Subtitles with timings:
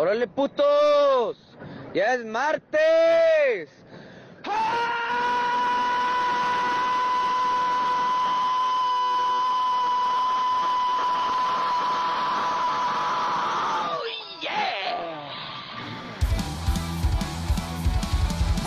[0.00, 1.36] ¡Órale, putos!
[1.92, 3.68] ¡Ya es martes!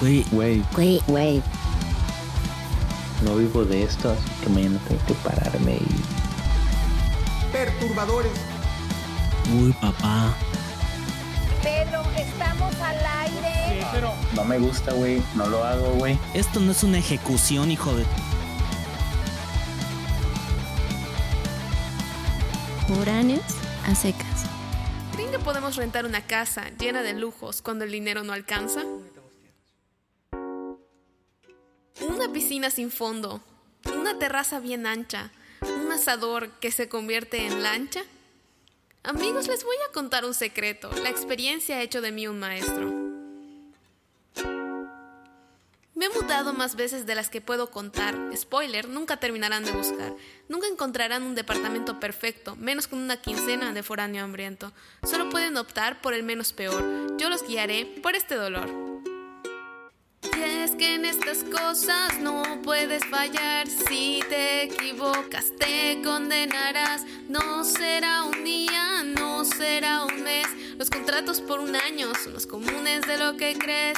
[0.02, 1.44] Güey, Güey, Güey, güey.
[3.24, 7.52] no vivo de esto, así que mañana tengo que pararme y...
[7.54, 8.32] perturbadores.
[9.54, 10.34] uy, papá.
[11.62, 13.86] Pedro, estamos al aire.
[14.34, 15.22] No me gusta, güey.
[15.36, 16.18] No lo hago, güey.
[16.34, 18.06] Esto no es una ejecución, hijo de.
[22.88, 23.44] Foráneos
[23.86, 24.46] a secas.
[25.14, 28.84] ¿Creen que podemos rentar una casa llena de lujos cuando el dinero no alcanza?
[32.02, 33.42] Una piscina sin fondo,
[33.86, 35.32] una terraza bien ancha,
[35.62, 38.02] un asador que se convierte en lancha.
[39.04, 40.92] Amigos, les voy a contar un secreto.
[41.02, 43.02] La experiencia ha hecho de mí un maestro.
[45.96, 48.16] Me he mudado más veces de las que puedo contar.
[48.36, 50.14] Spoiler, nunca terminarán de buscar.
[50.50, 54.72] Nunca encontrarán un departamento perfecto, menos con una quincena de foráneo hambriento.
[55.04, 57.18] Solo pueden optar por el menos peor.
[57.18, 58.91] Yo los guiaré por este dolor.
[60.24, 63.68] Y es que en estas cosas no puedes fallar.
[63.68, 67.06] Si te equivocas, te condenarás.
[67.28, 70.46] No será un día, no será un mes.
[70.78, 73.98] Los contratos por un año son más comunes de lo que crees.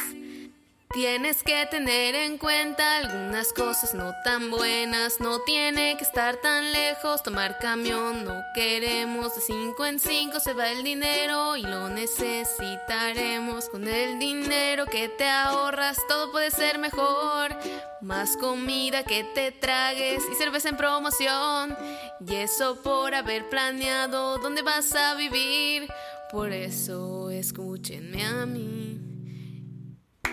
[0.93, 5.19] Tienes que tener en cuenta algunas cosas no tan buenas.
[5.19, 7.23] No tiene que estar tan lejos.
[7.23, 9.33] Tomar camión no queremos.
[9.33, 13.69] De 5 en 5 se va el dinero y lo necesitaremos.
[13.69, 17.57] Con el dinero que te ahorras todo puede ser mejor.
[18.01, 21.75] Más comida que te tragues y cerveza en promoción.
[22.23, 25.87] Y eso por haber planeado dónde vas a vivir.
[26.29, 28.82] Por eso escúchenme a mí.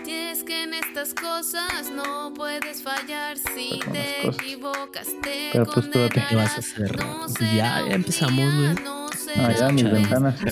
[0.05, 4.41] Y es que en estas cosas no puedes fallar si te cosas.
[4.41, 5.87] equivocas, te Pero pues.
[6.29, 6.97] ¿Qué vas a hacer?
[6.97, 8.73] No Pues ya, empezamos, güey.
[8.83, 10.35] no No, ya, mis ventanas.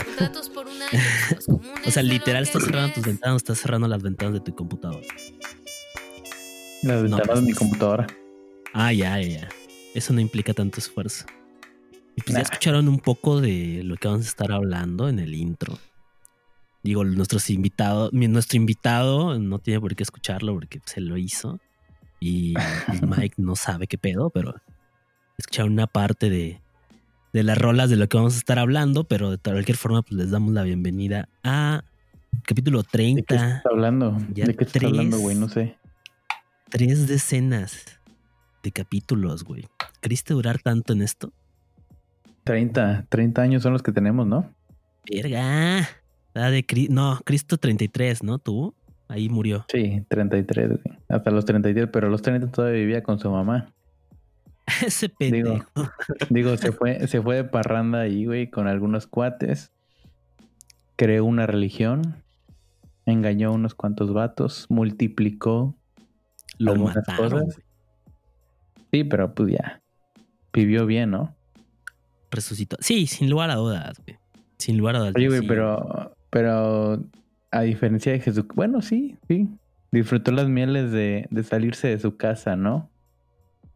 [1.85, 5.05] O sea, literal estás cerrando tus ventanas, estás cerrando las ventanas de tu computadora.
[6.83, 7.59] Las ventanas pues, de mi pues.
[7.59, 8.07] computadora.
[8.73, 9.49] Ah, ya, ya, ya.
[9.93, 11.25] Eso no implica tanto esfuerzo.
[12.15, 12.39] Y pues Nah.
[12.39, 15.77] ya escucharon un poco de lo que vamos a estar hablando en el intro.
[16.83, 21.59] Digo, nuestros invitados, mi- nuestro invitado no tiene por qué escucharlo porque se lo hizo.
[22.19, 22.53] Y
[23.01, 24.55] Mike no sabe qué pedo, pero
[25.37, 26.61] escucharon una parte de,
[27.33, 30.13] de las rolas de lo que vamos a estar hablando, pero de cualquier forma, pues
[30.13, 31.83] les damos la bienvenida a
[32.45, 32.91] capítulo ¿De qué
[33.23, 33.35] 30.
[33.35, 34.17] estás hablando?
[34.33, 34.89] Ya ¿De qué estás tres.
[34.91, 35.35] hablando, güey?
[35.35, 35.77] No sé.
[36.69, 37.99] Tres decenas
[38.63, 39.67] de capítulos, güey.
[40.01, 41.31] ¿Queriste durar tanto en esto?
[42.43, 44.53] 30, 30 años son los que tenemos, ¿no?
[45.09, 45.87] Verga.
[46.39, 48.39] La de Cri- no, Cristo 33, ¿no?
[48.39, 48.73] Tú.
[49.07, 49.65] Ahí murió.
[49.71, 50.97] Sí, 33, güey.
[51.07, 53.73] Hasta los 33, pero los 30 todavía vivía con su mamá.
[54.85, 55.65] Ese pendejo.
[56.29, 59.71] Digo, se fue, se fue de parranda ahí, güey, con algunos cuates.
[60.95, 62.15] Creó una religión.
[63.05, 64.67] Engañó a unos cuantos vatos.
[64.69, 65.75] Multiplicó
[66.57, 67.17] lo mataron.
[67.17, 67.41] cosas.
[67.55, 67.65] güey.
[68.91, 69.81] Sí, pero pues ya.
[70.53, 71.35] Vivió bien, ¿no?
[72.31, 72.77] Resucitó.
[72.79, 74.17] Sí, sin lugar a dudas, güey.
[74.57, 75.13] Sin lugar a dudas.
[75.15, 75.47] Oye, güey, sí.
[75.47, 77.03] pero, pero
[77.51, 79.47] a diferencia de Jesús, bueno, sí, sí.
[79.91, 82.89] Disfrutó las mieles de, de salirse de su casa, ¿no?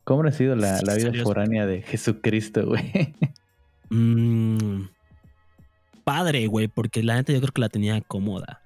[0.03, 3.15] ¿Cómo ha sido la, la vida salió- foránea de Jesucristo, güey?
[3.89, 4.87] Mm,
[6.03, 8.61] padre, güey, porque la neta yo creo que la tenía cómoda.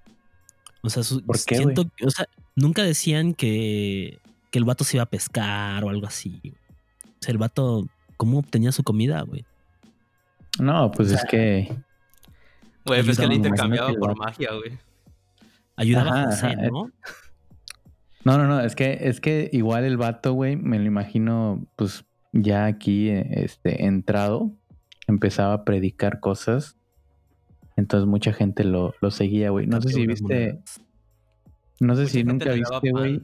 [0.82, 4.20] O sea, su- ¿Por qué, siento, o sea, nunca decían que,
[4.52, 6.42] que el vato se iba a pescar o algo así.
[7.06, 7.88] O sea, el vato,
[8.18, 9.46] ¿cómo obtenía su comida, güey?
[10.60, 11.70] No, pues es que.
[12.88, 14.78] Güey, pues que le intercambiaba por magia, güey.
[15.76, 16.92] Ayudaba a José, ¿no?
[18.24, 22.06] No, no, no, es que, es que igual el vato, güey, me lo imagino, pues,
[22.34, 24.52] ya aquí, eh, este, entrado,
[25.08, 26.78] empezaba a predicar cosas.
[27.76, 29.68] Entonces mucha gente lo, lo seguía, güey.
[29.68, 30.60] No sé si viste,
[31.80, 33.22] no sé Mucha si nunca viste, güey,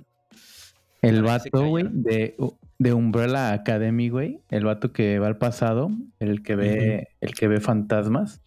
[1.01, 2.38] el vato, güey, de,
[2.77, 4.39] de Umbrella Academy, güey.
[4.50, 5.89] El vato que va al pasado,
[6.19, 8.44] el que ve, el que ve fantasmas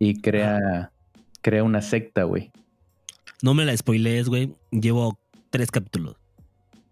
[0.00, 0.90] y crea,
[1.42, 2.50] crea una secta, güey.
[3.42, 4.54] No me la spoilees, güey.
[4.72, 5.16] Llevo
[5.50, 6.16] tres capítulos.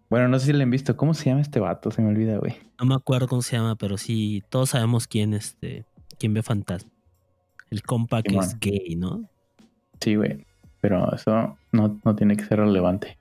[0.09, 0.95] Bueno, no sé si le han visto.
[0.95, 1.91] ¿Cómo se llama este vato?
[1.91, 2.55] Se me olvida, güey.
[2.79, 5.85] No me acuerdo cómo se llama, pero sí, todos sabemos quién, este,
[6.17, 6.89] quién ve fantasma.
[7.69, 9.29] El compa que es gay, ¿no?
[10.01, 10.45] Sí, güey.
[10.81, 13.17] Pero eso no, no tiene que ser relevante.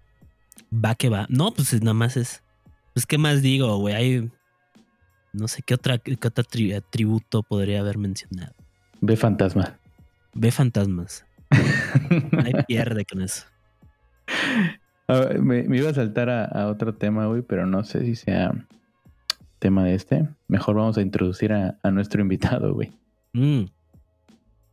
[0.72, 1.26] Va que va.
[1.28, 2.42] No, pues nada más es.
[2.94, 3.94] Pues, ¿qué más digo, güey?
[3.94, 4.30] Hay.
[5.32, 8.54] No sé qué otra, qué otro atri- atributo podría haber mencionado.
[9.00, 9.78] Ve fantasma.
[10.34, 11.24] Ve fantasmas.
[11.50, 13.44] Ahí pierde con eso.
[15.08, 18.14] Ver, me, me iba a saltar a, a otro tema, güey, pero no sé si
[18.14, 18.52] sea
[19.58, 20.28] tema de este.
[20.48, 22.92] Mejor vamos a introducir a, a nuestro invitado, güey.
[23.32, 23.64] Mm.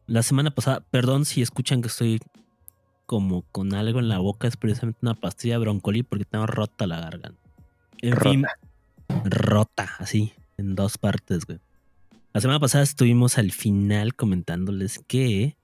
[0.08, 2.20] La semana pasada, perdón si escuchan que estoy
[3.06, 6.88] como con algo en la boca, es precisamente una pastilla de broncoli porque tengo rota
[6.88, 7.40] la garganta.
[8.02, 8.46] En fin,
[9.24, 11.60] rota, así, en dos partes, güey.
[12.36, 15.56] La semana pasada estuvimos al final comentándoles que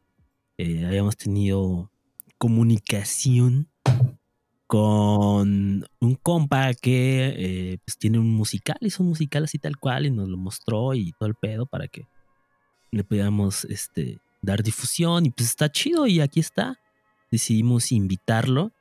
[0.57, 1.91] eh, habíamos tenido
[2.37, 3.67] comunicación
[4.67, 10.05] con un compa que eh, pues tiene un musical, hizo un musical así tal cual
[10.05, 12.07] y nos lo mostró y todo el pedo para que
[12.91, 16.79] le pudiéramos este, dar difusión y pues está chido y aquí está.
[17.29, 18.71] Decidimos invitarlo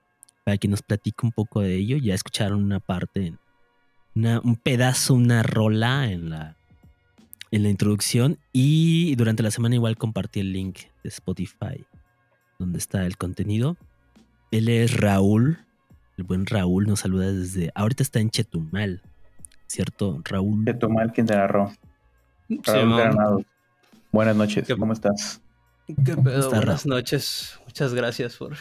[0.44, 1.96] para que nos platique un poco de ello.
[1.96, 3.34] Ya escucharon una parte,
[4.14, 6.56] una- un pedazo, una rola en la,
[7.50, 11.84] en la introducción y durante la semana igual compartí el link de Spotify
[12.58, 13.76] donde está el contenido.
[14.50, 15.58] Él es Raúl,
[16.18, 19.02] el buen Raúl nos saluda desde, ahorita está en Chetumal,
[19.66, 20.20] ¿cierto?
[20.24, 20.64] Raúl.
[20.64, 21.72] De Tomal Quintana Roo.
[22.48, 23.42] Raúl Granados.
[24.12, 25.40] Buenas noches, ¿Qué- ¿cómo estás?
[25.86, 26.40] ¿Qué pedo?
[26.40, 27.58] está, Buenas noches.
[27.64, 28.56] Muchas gracias por,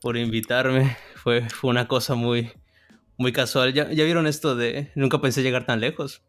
[0.00, 0.96] por invitarme.
[1.16, 2.50] Fue, fue una cosa muy,
[3.18, 3.72] muy casual.
[3.74, 6.22] ¿Ya, ya vieron esto de nunca pensé llegar tan lejos?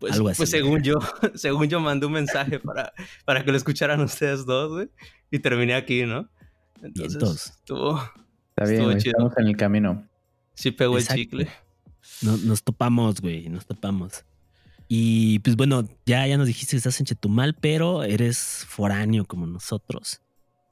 [0.00, 0.38] Pues, Algo así.
[0.38, 0.94] pues según yo,
[1.34, 2.92] según yo mandé un mensaje para,
[3.24, 4.88] para que lo escucharan ustedes dos, güey.
[5.30, 6.28] Y terminé aquí, ¿no?
[6.82, 7.46] Entonces, Vientos.
[7.46, 7.96] estuvo,
[8.56, 9.10] Está bien, Estuvo chido.
[9.12, 10.08] estamos en el camino.
[10.54, 11.20] sí pegó Exacto.
[11.20, 11.48] el chicle.
[12.22, 14.24] No- nos topamos, güey, nos topamos.
[14.88, 19.46] Y pues bueno, ya, ya nos dijiste que estás en Chetumal, pero eres foráneo como
[19.46, 20.20] nosotros.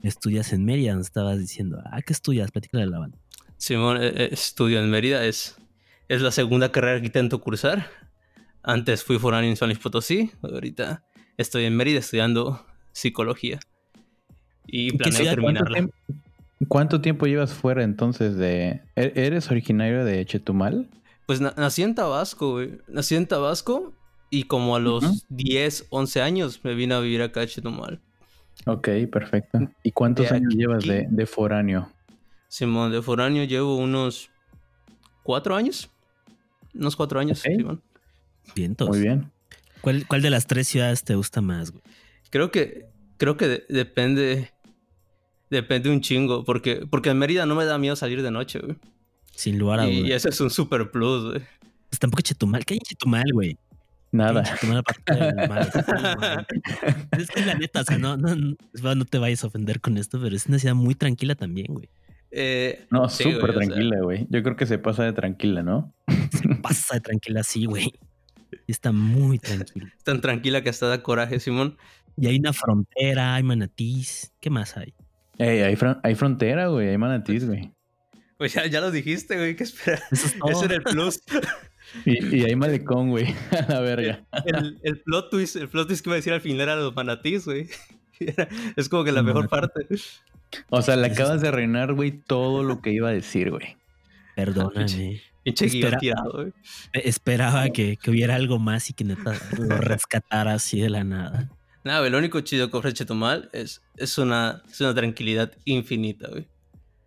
[0.03, 1.81] Estudias en Mérida, nos estabas diciendo.
[1.93, 2.51] Ah, ¿qué estudias?
[2.51, 3.19] Platícale a la banda.
[3.59, 5.57] Simón, eh, eh, estudio en Mérida, es,
[6.09, 7.91] es la segunda carrera que intento cursar.
[8.69, 11.03] Antes fui foráneo en San Luis Potosí, ahorita
[11.39, 13.59] estoy en Mérida estudiando psicología.
[14.67, 15.75] Y ¿En qué planeo terminarla.
[15.75, 15.95] tiempo,
[16.69, 18.83] cuánto tiempo llevas fuera entonces de...
[18.95, 20.87] ¿e- ¿Eres originario de Chetumal?
[21.27, 22.79] Pues na- nací en Tabasco, güey.
[22.89, 23.95] Nací en Tabasco
[24.29, 25.17] y como a los Ujú.
[25.31, 28.03] 10, 11 años me vine a vivir acá a Chetumal.
[28.67, 29.61] Ok, perfecto.
[29.83, 31.91] ¿Y cuántos De años aquí- llevas de, de foráneo?
[32.49, 34.29] Simón, de foráneo llevo unos
[35.23, 35.89] 4 años.
[36.75, 37.39] Unos 4 años.
[37.39, 37.81] Simón.
[38.55, 38.89] Vientos.
[38.89, 39.31] Muy bien.
[39.81, 41.83] ¿Cuál, cuál de las tres ciudades te gusta más, güey?
[42.31, 42.87] Creo que,
[43.17, 44.51] creo que de- depende,
[45.51, 48.77] depende un chingo, porque, porque en Mérida no me da miedo salir de noche, güey.
[49.35, 50.17] Sin lugar a Y, y dudas.
[50.17, 51.43] ese es un super plus, güey.
[51.89, 52.65] Pues tampoco Chetumal.
[52.65, 53.55] ¿Qué hay en Chetumal, güey?
[53.55, 53.69] ¿Qué hay
[54.11, 54.43] Nada.
[54.43, 55.13] Chetumal aparte
[57.19, 59.97] es que la neta, o sea, no, no, no, no te vayas a ofender con
[59.99, 61.89] esto, pero es una ciudad muy tranquila también, güey.
[62.31, 64.27] Eh, No, sí, súper güey, o sea, tranquila, güey.
[64.29, 65.95] Yo creo que se pasa de tranquila, ¿no?
[66.63, 67.93] Pasa de tranquila así, güey.
[68.67, 69.93] Está muy tranquila.
[70.05, 71.77] tan tranquila que hasta da coraje, Simón.
[72.17, 74.33] Y hay una frontera, hay manatís.
[74.41, 74.95] ¿Qué más hay?
[75.39, 76.89] Ey, hay, fron- hay frontera, güey.
[76.89, 77.71] Hay manatís, güey.
[78.37, 80.03] Pues ya, ya lo dijiste, güey, ¿qué esperas?
[80.13, 81.21] Eso es era el plus.
[82.05, 83.35] Y, y hay malecón, güey.
[83.51, 84.25] A la verga.
[84.45, 86.95] el, el plot twist, el plot twist que iba a decir al final era los
[86.95, 87.69] manatís, güey.
[88.77, 89.87] Es como que la mejor parte.
[90.71, 93.77] O sea, le acabas de arruinar, güey, todo lo que iba a decir, güey.
[94.35, 95.21] Perdóname.
[95.55, 95.99] Pinche Espera.
[95.99, 96.49] tirado, güey.
[96.93, 101.05] Eh, Esperaba que, que hubiera algo más y que neta lo rescatara así de la
[101.05, 101.51] nada.
[101.85, 106.29] Nada, güey, lo único chido que ofrece Chetumal es, es, una, es una tranquilidad infinita,
[106.29, 106.47] güey.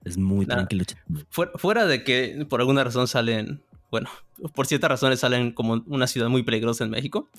[0.04, 0.56] Es muy Nah.
[0.56, 0.84] tranquilo.
[1.30, 4.10] Fuera, fuera de que por alguna razón salen, bueno,
[4.56, 7.30] por ciertas razones salen como una ciudad muy peligrosa en México.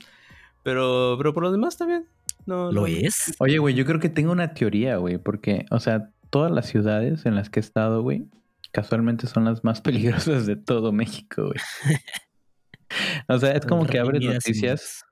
[0.62, 2.06] Pero, pero por lo demás también.
[2.46, 3.34] No, ¿Lo no- es?
[3.38, 7.26] Oye, güey, yo creo que tengo una teoría, güey, porque, o sea, todas las ciudades
[7.26, 8.24] en las que he estado, güey,
[8.72, 11.60] casualmente son las más peligrosas de todo México, güey.
[13.28, 15.04] O sea, es como que abres noticias,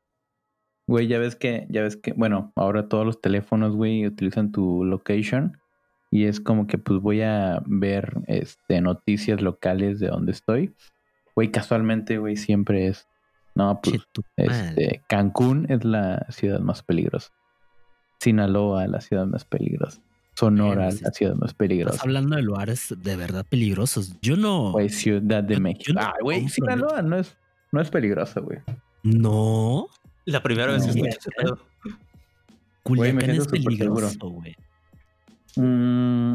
[0.86, 4.84] güey, ya ves que, ya ves que, bueno, ahora todos los teléfonos, güey, utilizan tu
[4.84, 5.56] location
[6.10, 10.74] y es como que, pues, voy a ver, este, noticias locales de donde estoy.
[11.36, 13.08] Güey, casualmente, güey, siempre es,
[13.54, 14.02] no, pues,
[14.36, 17.30] este, Cancún es la ciudad más peligrosa.
[18.18, 20.02] Sinaloa, la ciudad más peligrosa.
[20.40, 21.02] Sonora, sí.
[21.02, 22.00] la ciudad más Estás peligrosa.
[22.02, 24.14] hablando de lugares de verdad peligrosos.
[24.22, 24.72] Yo no.
[24.72, 25.84] Güey, Ciudad de Yo- México.
[25.88, 27.36] yo no Ah, güey, Sinaloa no es,
[27.72, 28.58] no es peligrosa, güey.
[29.02, 29.86] No.
[30.24, 31.58] La primera vez que No, escucho ese pedo.
[32.84, 34.56] Güey, me Culiacán es peligroso, güey.
[35.56, 36.32] Mm,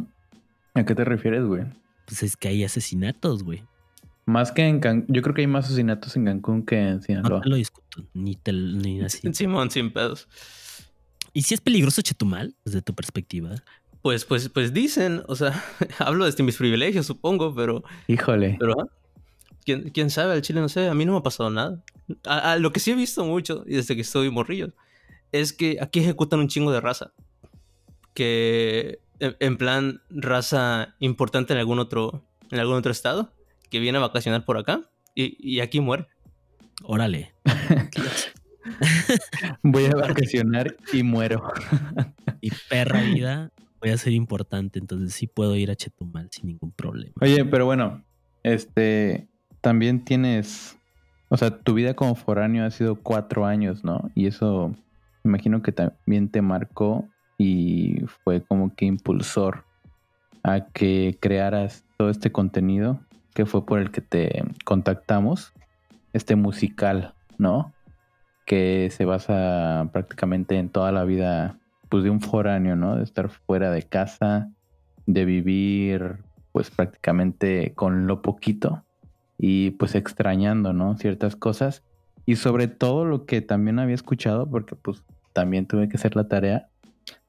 [0.74, 1.64] ¿A qué te refieres, güey?
[2.06, 3.64] Pues es que hay asesinatos, güey.
[4.26, 5.14] Más que en Cancún.
[5.14, 7.42] Yo creo que hay más asesinatos en Cancún que en No Sinaloa.
[7.42, 8.04] te lo discuto.
[8.14, 9.20] Ni, te, ni así.
[9.34, 10.28] Simón, sin pedos.
[11.34, 13.56] ¿Y si es peligroso Chetumal, desde tu perspectiva?
[14.06, 15.64] Pues, pues, pues dicen, o sea,
[15.98, 18.56] hablo desde mis privilegios, supongo, pero, Híjole.
[18.60, 18.86] pero ah,
[19.66, 21.84] ¿quién, quién sabe, al chile no sé, a mí no me ha pasado nada.
[22.24, 24.74] A- a lo que sí he visto mucho, y desde que estoy morrillo,
[25.32, 27.14] es que aquí ejecutan un chingo de raza.
[28.14, 33.34] Que en, en plan raza importante en algún otro, en algún otro estado,
[33.72, 34.82] que viene a vacacionar por acá
[35.16, 36.06] y, y aquí muere.
[36.84, 37.34] Órale.
[39.64, 41.52] Voy a vacacionar y muero.
[42.42, 43.50] Y perra vida,
[43.82, 47.14] voy a ser importante, entonces sí puedo ir a Chetumal sin ningún problema.
[47.22, 48.04] Oye, pero bueno,
[48.44, 49.28] este,
[49.62, 50.78] también tienes,
[51.30, 54.12] o sea, tu vida como foráneo ha sido cuatro años, ¿no?
[54.16, 54.76] Y eso,
[55.24, 59.66] imagino que también te marcó y fue como que impulsor
[60.44, 63.00] a que crearas todo este contenido
[63.34, 65.54] que fue por el que te contactamos,
[66.14, 67.74] este musical, ¿no?
[68.46, 72.96] Que se basa prácticamente en toda la vida pues de un foráneo, ¿no?
[72.96, 74.50] De estar fuera de casa,
[75.06, 76.18] de vivir
[76.52, 78.84] pues prácticamente con lo poquito
[79.38, 80.98] y pues extrañando, ¿no?
[80.98, 81.84] Ciertas cosas
[82.26, 86.28] y sobre todo lo que también había escuchado porque pues también tuve que hacer la
[86.28, 86.68] tarea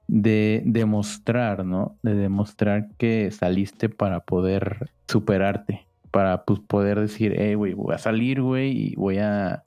[0.08, 1.96] de demostrar, ¿no?
[2.02, 7.98] De demostrar que saliste para poder superarte, para pues poder decir, hey, güey, voy a
[7.98, 9.64] salir, güey, y voy a,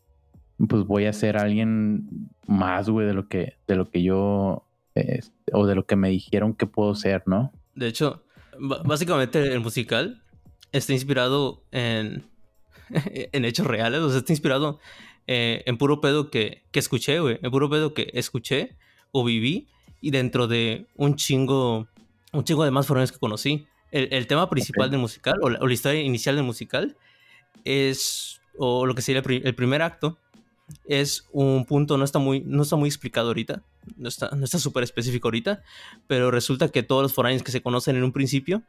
[0.68, 4.64] pues voy a ser alguien más, güey, de lo que, de lo que yo,
[5.00, 5.20] eh,
[5.54, 7.52] o de lo que me dijeron que puedo ser, ¿no?
[7.76, 8.24] De hecho,
[8.60, 10.24] básicamente el musical
[10.72, 12.30] está inspirado en,
[12.90, 14.80] en hechos reales, o sea, está inspirado
[15.28, 18.78] eh, en puro pedo que, que escuché, güey, en puro pedo que escuché
[19.12, 19.70] o viví
[20.02, 21.88] y dentro de un chingo,
[22.32, 23.68] un chingo de más foráneos que conocí.
[23.92, 24.92] El, el tema principal okay.
[24.92, 26.96] del musical, o la, o la, historia inicial del musical,
[27.64, 30.20] es, o lo que sería el, el, primer acto,
[30.86, 33.64] es un punto, no está muy, no está muy explicado ahorita,
[33.98, 35.64] no está no está súper específico ahorita,
[36.08, 38.64] pero resulta que todos los foráneos que se conocen en un principio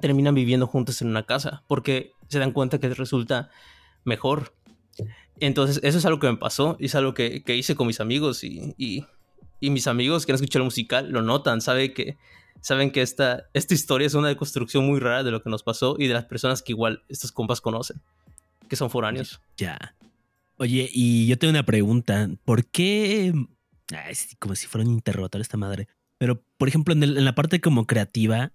[0.00, 3.50] terminan viviendo juntos en una casa, porque se dan cuenta que resulta
[4.04, 4.54] mejor.
[5.38, 8.00] Entonces, eso es algo que me pasó, y es algo que, que hice con mis
[8.00, 9.04] amigos y, y
[9.60, 12.18] y mis amigos que han escuchado el musical lo notan, saben que,
[12.60, 15.96] saben que esta, esta historia es una deconstrucción muy rara de lo que nos pasó
[15.98, 18.00] y de las personas que igual estos compas conocen,
[18.68, 19.40] que son foráneos.
[19.56, 19.95] Ya.
[20.58, 22.30] Oye, y yo tengo una pregunta.
[22.44, 23.32] ¿Por qué?
[24.38, 25.88] Como si fuera un interrogatorio esta madre.
[26.18, 28.52] Pero, por ejemplo, en, el, la parte como creativa,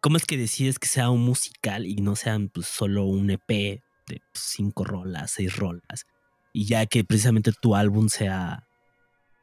[0.00, 3.48] ¿cómo es que decides que sea un musical y no sean pues, solo un EP
[3.48, 6.06] de cinco rolas, seis rolas?
[6.52, 8.68] Y ya que precisamente tu álbum sea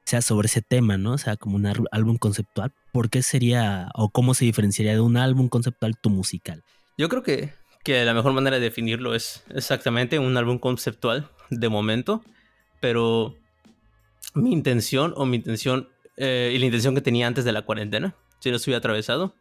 [0.06, 1.14] sea sobre ese tema, ¿no?
[1.14, 2.74] O sea, como un álbum conceptual.
[2.92, 6.64] ¿Por qué sería o cómo se diferenciaría de un álbum conceptual tu musical?
[6.98, 7.54] Yo creo que,
[7.84, 12.24] que la mejor manera de definirlo es exactamente un álbum conceptual de momento,
[12.80, 13.36] pero
[14.34, 18.16] mi intención o mi intención eh, y la intención que tenía antes de la cuarentena,
[18.40, 19.36] si no estuviera atravesado,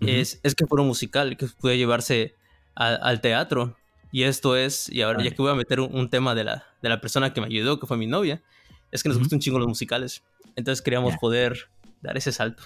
[0.00, 0.08] uh -huh.
[0.08, 2.34] es, es que fuera un musical, que pudiera llevarse
[2.74, 3.76] a, al teatro.
[4.10, 5.30] Y esto es, y ahora vale.
[5.30, 7.48] ya que voy a meter un, un, tema de la, de la persona que me
[7.48, 8.42] ayudó, que fue mi novia,
[8.92, 9.22] es que nos uh -huh.
[9.22, 10.22] gustan un chingo los musicales.
[10.56, 11.18] Entonces queríamos yeah.
[11.18, 11.68] poder
[12.00, 12.62] dar ese salto.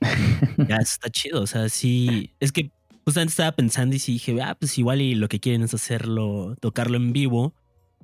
[0.68, 1.42] ya, está chido.
[1.42, 2.30] O sea, sí.
[2.40, 2.70] Es que
[3.04, 6.56] justamente estaba pensando y sí dije, ah, pues igual y lo que quieren es hacerlo,
[6.60, 7.54] tocarlo en vivo,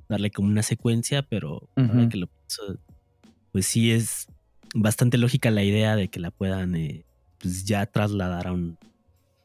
[0.08, 2.08] darle como una secuencia, pero uh -huh.
[2.08, 2.78] que lo pienso,
[3.52, 4.26] pues sí es
[4.74, 7.04] bastante lógica la idea de que la puedan eh,
[7.38, 8.76] pues ya trasladar a un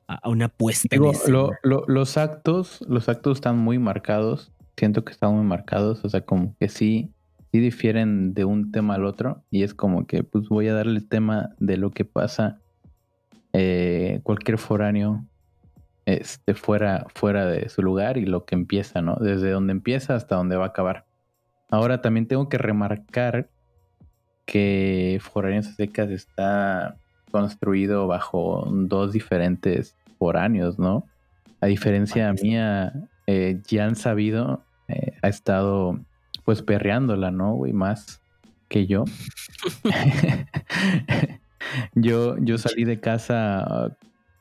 [0.07, 0.89] a una puesta.
[0.91, 4.51] Digo, lo, lo, los actos, los actos están muy marcados.
[4.75, 6.03] Siento que están muy marcados.
[6.03, 7.13] O sea, como que sí
[7.53, 10.97] sí difieren de un tema al otro y es como que pues voy a darle
[10.97, 12.59] el tema de lo que pasa
[13.53, 15.23] eh, cualquier foráneo
[16.05, 19.15] este, fuera, fuera de su lugar y lo que empieza, ¿no?
[19.15, 21.05] Desde donde empieza hasta donde va a acabar.
[21.69, 23.49] Ahora también tengo que remarcar
[24.45, 26.97] que Foráneos Secas está
[27.31, 31.07] construido bajo dos diferentes foráneos, ¿no?
[31.61, 32.93] A diferencia mía,
[33.25, 35.97] eh, ya han sabido, eh, ha estado
[36.43, 37.71] pues perreándola, ¿no, güey?
[37.71, 38.21] Más
[38.67, 39.05] que yo.
[41.95, 43.97] yo, yo salí de casa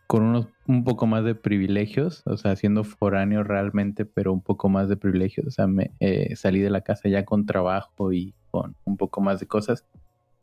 [0.07, 4.69] con unos un poco más de privilegios, o sea, siendo foráneo realmente, pero un poco
[4.69, 5.47] más de privilegios.
[5.47, 9.21] O sea, me eh, salí de la casa ya con trabajo y con un poco
[9.21, 9.85] más de cosas.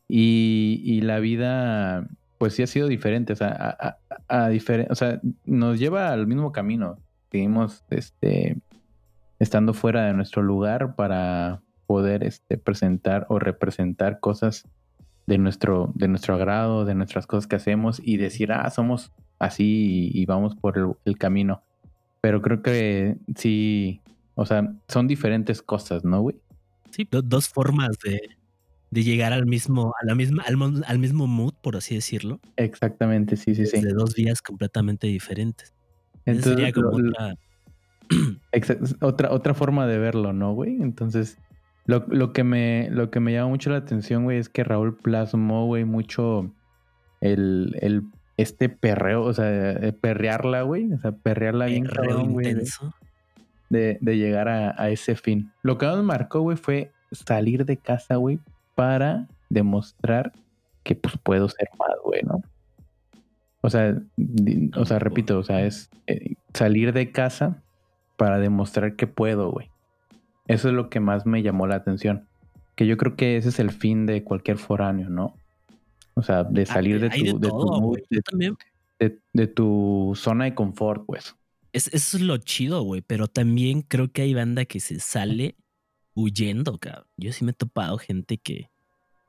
[0.08, 2.08] Y, y la vida,
[2.38, 4.50] pues sí ha sido diferente, o sea, a, a,
[4.90, 6.98] o sea, nos lleva al mismo camino.
[7.32, 8.58] Seguimos, este,
[9.40, 14.68] estando fuera de nuestro lugar para poder este, presentar o representar cosas
[15.28, 20.12] de nuestro, de nuestro agrado, de nuestras cosas que hacemos y decir, ah, somos así
[20.14, 21.64] y, y vamos por el, el, camino.
[22.22, 24.02] Pero creo que sí,
[24.36, 26.36] o sea, son diferentes cosas, ¿no, güey?
[26.92, 28.38] Sí, dos formas de,
[28.92, 32.40] de, llegar al mismo, a la misma, al, al, mismo mood, por así decirlo.
[32.58, 33.82] Exactamente, sí, sí, sí.
[33.82, 35.74] De dos vías completamente diferentes.
[36.26, 37.36] Entonces, sería como lo, otra
[39.02, 40.82] otra, otra forma de verlo, ¿no, güey?
[40.82, 41.38] Entonces,
[41.86, 44.98] lo, lo, que me, lo que me llama mucho la atención, güey, es que Raúl
[44.98, 46.54] plasmó, güey, mucho
[47.22, 48.04] el, el,
[48.42, 50.92] este perreo, o sea, eh, perrearla, güey.
[50.94, 52.54] O sea, perrearla bien cabrón, güey.
[53.70, 53.98] de-.
[54.02, 55.52] De, llegar a, a ese fin.
[55.62, 58.40] Lo que más me marcó, güey, fue salir de casa, güey,
[58.76, 60.32] para demostrar
[60.84, 62.42] que pues puedo ser más, güey, ¿no?
[63.62, 67.62] O sea, di- o sea, repito, o sea, es eh, salir de casa
[68.18, 69.70] para demostrar que puedo, güey.
[70.48, 72.26] Eso es lo que más me llamó la atención.
[72.76, 75.36] Que yo creo que ese es el fin de cualquier foráneo, ¿no?
[76.20, 78.56] O sea, de salir de Ah, Hay de tu, de tu mood, de, también
[79.00, 81.36] de- de tu zona de confort, pues.
[81.72, 83.02] Es, eso es lo chido, güey.
[83.02, 85.56] Pero también creo que hay banda que se sale
[86.16, 87.06] huyendo, cabrón.
[87.18, 88.70] Yo sí me he topado gente que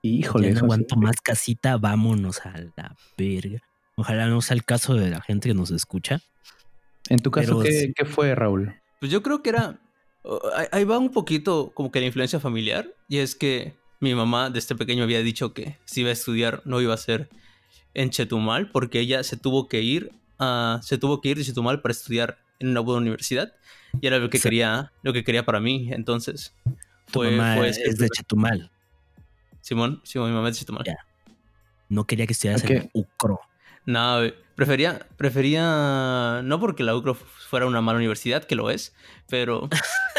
[0.02, 0.64] Híjole, ya no eso sí.
[0.66, 3.60] aguanto más casita, vámonos a la verga.
[3.96, 6.20] Ojalá no sea el caso de la gente que nos escucha.
[7.08, 7.92] En tu caso, Pero ¿qué, sí.
[7.94, 8.74] qué fue, Raúl?
[8.98, 9.78] Pues yo creo que era.
[10.22, 10.40] oh,
[10.72, 12.88] Ahí va un poquito como que la influencia familiar.
[13.08, 16.80] Y es que mi mamá desde pequeño había dicho que si iba a estudiar no
[16.80, 17.28] iba a ser
[17.94, 21.80] en Chetumal porque ella se tuvo que ir a, se tuvo que ir de Chetumal
[21.82, 23.52] para estudiar en una buena universidad.
[24.00, 24.44] Y era lo que Sí.
[24.44, 25.90] quería, lo que quería para mí.
[25.92, 28.70] Entonces, Tu fue, mamá fue es de Chetumal.
[29.60, 30.84] Simón, Simón, mi mamá es de Chetumal.
[30.84, 30.98] Ya.
[31.88, 32.70] No quería que estuvieras Ok.
[32.70, 33.40] en UCRO.
[33.86, 38.94] No, güey, prefería, prefería, no porque la UCRO fuera una mala universidad, que lo es,
[39.28, 39.68] pero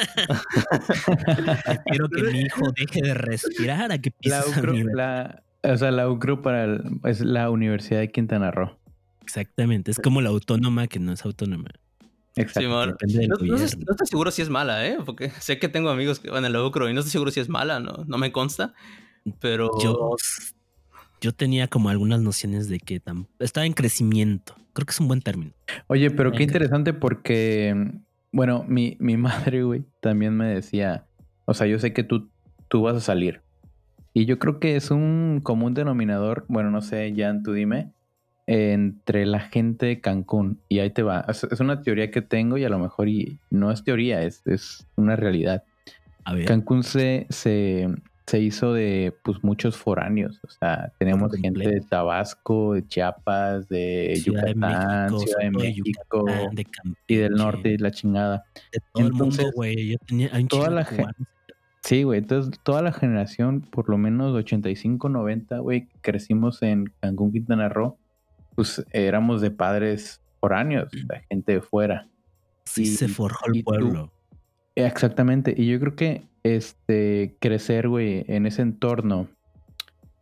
[1.86, 5.78] Quiero que mi hijo deje de respirar a que La pises a UCRO, la, o
[5.78, 8.78] sea, la UCRO para el- es la Universidad de Quintana Roo.
[9.24, 9.92] Exactamente.
[9.92, 11.70] Es como la autónoma que no es autónoma.
[12.36, 12.96] Exacto.
[13.06, 14.98] Del No, no no estoy seguro si es mala, ¿eh?
[15.06, 17.40] Porque sé que tengo amigos que van a la UCRO y no estoy seguro si
[17.40, 18.74] es mala, no, no me consta.
[19.40, 20.16] Pero Yo,
[21.22, 24.56] yo tenía como algunas nociones de que tam- estaba en crecimiento.
[24.74, 25.52] Creo que es un buen término.
[25.88, 27.92] Oye, pero qué interesante porque,
[28.32, 31.06] bueno, mi, mi madre, güey, también me decía,
[31.46, 32.30] o sea, yo sé que tú,
[32.68, 33.42] tú vas a salir.
[34.14, 37.92] Y yo creo que es un común denominador, bueno, no sé, Jan, tú dime,
[38.46, 40.60] entre la gente de Cancún.
[40.68, 41.26] Y ahí te va.
[41.30, 44.86] Es, una teoría que tengo y a lo mejor y no es teoría, es, es
[44.98, 45.64] una realidad.
[46.26, 46.46] A ver.
[46.46, 47.88] Cancún se, se,
[48.28, 50.40] se hizo de pues muchos foráneos.
[50.44, 55.44] O sea, tenemos gente de Tabasco, de Chiapas, de Ciudad de Yucatán, México, Ciudad de
[55.46, 56.66] de México Yucatán, de
[57.08, 58.44] y del norte y la chingada.
[58.72, 59.90] De todo el Entonces, mundo, güey.
[59.92, 61.16] Yo tenía hay un toda de la cubanos.
[61.84, 62.20] Sí, güey.
[62.20, 67.98] Entonces, toda la generación, por lo menos 85, 90, güey, crecimos en Cancún, Quintana Roo,
[68.56, 72.08] pues éramos de padres foráneos, la gente de fuera.
[72.66, 74.12] Sí y- se forjó el tú- pueblo.
[74.76, 75.54] Exactamente.
[75.58, 79.28] Y yo creo que este crecer, güey, en ese entorno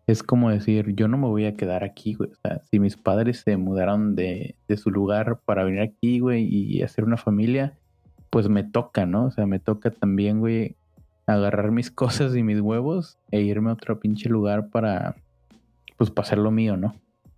[0.07, 2.31] es como decir, yo no me voy a quedar aquí, güey.
[2.31, 6.45] O sea, si mis padres se mudaron de, de su lugar para venir aquí, güey,
[6.45, 7.77] y hacer una familia,
[8.31, 9.25] pues me toca, ¿no?
[9.25, 10.75] O sea, me toca también, güey,
[11.27, 15.15] agarrar mis cosas y mis huevos e irme a otro pinche lugar para,
[15.97, 16.95] pues, para hacer lo mío, ¿no?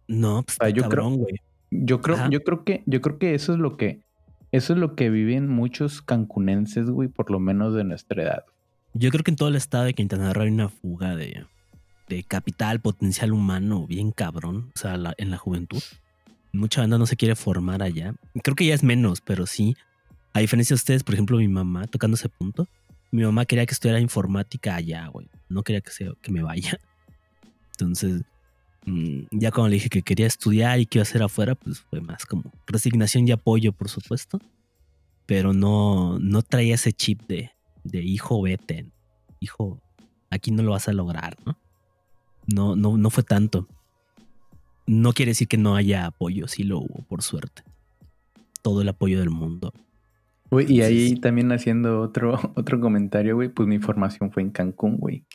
[0.07, 1.35] No, pues sea, yo creo- cabrón, güey.
[1.71, 2.29] Yo creo, Ajá.
[2.29, 4.01] yo creo que, yo creo que eso es lo que,
[4.51, 8.45] eso es lo que viven muchos cancunenses, güey, por lo menos de nuestra edad.
[8.93, 11.45] Yo creo que en todo el estado de Quintana Roo hay una fuga de,
[12.09, 14.71] de capital, potencial humano bien cabrón.
[14.75, 15.81] O sea, la- en la juventud.
[16.53, 18.13] Mucha banda no se quiere formar allá.
[18.43, 19.75] Creo que ya es menos, pero sí.
[20.33, 22.67] A diferencia de ustedes, por ejemplo, mi mamá, tocando ese punto,
[23.11, 25.27] mi mamá quería que estudiara informática allá, güey.
[25.49, 26.79] No quería que, se, que me vaya.
[27.71, 28.21] Entonces,
[28.85, 31.79] mm, ya cuando le dije que quería estudiar y que iba a hacer afuera, pues
[31.79, 34.39] fue más como resignación y apoyo, por supuesto.
[35.25, 37.51] Pero no, no traía ese chip de,
[37.83, 38.91] de hijo, vete.
[39.39, 39.79] Hijo,
[40.29, 41.57] aquí no lo vas a lograr, ¿no?
[42.53, 43.67] No, no, no fue tanto.
[44.87, 47.63] No quiere decir que no haya apoyo, sí lo hubo, por suerte.
[48.61, 49.73] Todo el apoyo del mundo.
[50.49, 54.97] Güey, y ahí también haciendo otro, otro comentario, güey, pues mi formación fue en Cancún,
[54.97, 55.25] güey.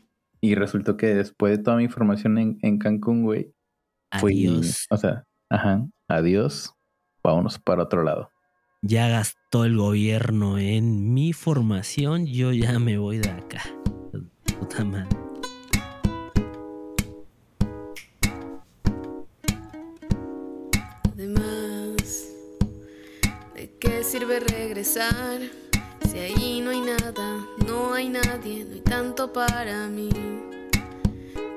[0.41, 3.53] Y resultó que después de toda mi formación en, en Cancún, güey,
[4.11, 4.87] Adiós.
[4.91, 6.73] o sea, ajá, adiós,
[7.23, 8.31] vámonos para otro lado.
[8.83, 13.63] Ya gastó el gobierno en mi formación, yo ya me voy de acá.
[14.59, 15.09] Puta madre.
[21.15, 22.29] Además,
[23.55, 25.41] ¿de qué sirve regresar?
[26.09, 30.11] Si ahí no hay nada, no hay nadie, no hay tanto para mí.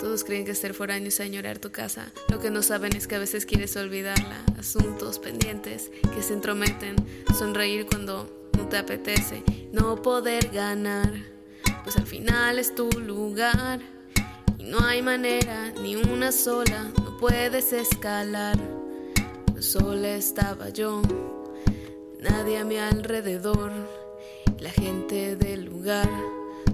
[0.10, 2.12] Todos creen que ser foráneo es añorar tu casa.
[2.30, 4.43] Lo que no saben es que a veces quieres olvidarla.
[4.58, 6.95] Asuntos pendientes que se entrometen.
[7.38, 9.43] Sonreír cuando no te apetece.
[9.72, 11.13] No poder ganar.
[11.84, 13.82] Pues al final es tu lugar.
[14.58, 16.91] Y no hay manera, ni una sola.
[17.04, 18.58] No puedes escalar.
[19.60, 21.04] Sola estaba yo,
[22.19, 23.72] nadie a mi alrededor,
[24.60, 26.10] la gente del lugar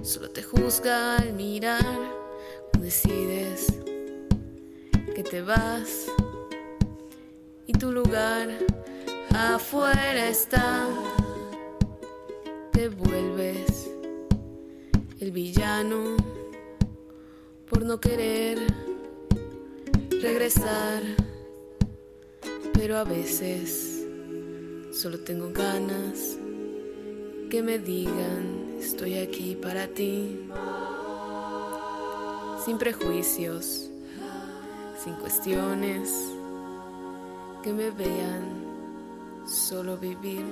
[0.02, 2.15] solo te juzga al mirar,
[2.86, 3.66] decides
[5.16, 6.06] que te vas,
[7.66, 8.48] y no lugar
[9.34, 10.86] afuera está.
[12.70, 13.90] Te vuelves
[15.18, 16.16] el villano
[17.68, 18.58] por no querer
[20.22, 21.02] regresar.
[22.72, 24.06] Pero a veces
[24.92, 26.38] solo tengo ganas
[27.50, 30.38] que me digan estoy aquí para ti.
[32.66, 33.88] Sin prejuicios,
[35.02, 36.10] sin cuestiones,
[37.62, 38.64] que me vean
[39.46, 40.44] solo vivir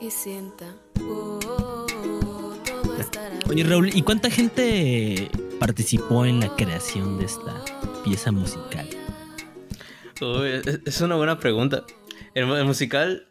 [0.00, 0.64] y sienta,
[1.02, 1.86] oh, oh,
[2.26, 3.68] oh, todo estará Oye, bien.
[3.70, 7.62] Raúl, ¿y cuánta gente participó en la creación de esta
[8.04, 8.88] pieza musical?
[10.22, 11.84] Uy, es- una buena pregunta.
[12.34, 13.28] El, el musical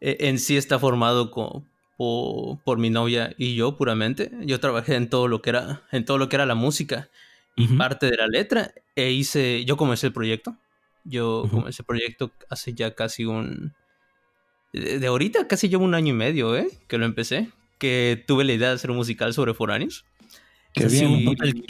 [0.00, 1.64] eh, en sí está formado co-
[1.96, 4.30] po- por, mi novia y yo puramente.
[4.42, 7.08] Yo trabajé en todo lo que era, en todo lo que era la música
[7.56, 8.72] y parte de la letra.
[8.94, 10.56] E hice, yo comencé el proyecto.
[11.04, 13.72] Yo comencé el proyecto hace ya casi un,
[14.72, 16.68] de, de ahorita casi llevo un año y medio, ¿eh?
[16.88, 17.50] Que lo empecé.
[17.78, 20.04] Que tuve la idea de hacer un musical sobre foráneos.
[20.72, 21.36] Qué bien.
[21.42, 21.64] el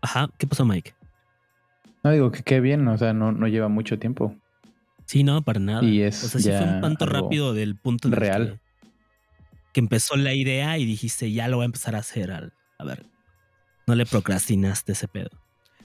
[0.00, 0.94] Ajá, ¿qué pasó, Mike?
[2.02, 4.34] No digo que qué bien, o sea, no, no lleva mucho tiempo.
[5.06, 5.84] Sí, no, para nada.
[5.84, 8.60] Y es o sea, sí fue ya un tanto rápido del punto el real.
[9.72, 12.30] Que empezó la idea y dijiste, ya lo voy a empezar a hacer.
[12.30, 13.06] Al, a ver,
[13.86, 15.30] no le procrastinaste ese pedo.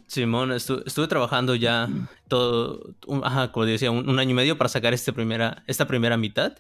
[0.08, 1.90] Simón, estu- estuve trabajando ya
[2.30, 5.86] todo, un- ajá, como decía, un, un año y medio para sacar este primera, esta
[5.88, 6.58] primera mitad.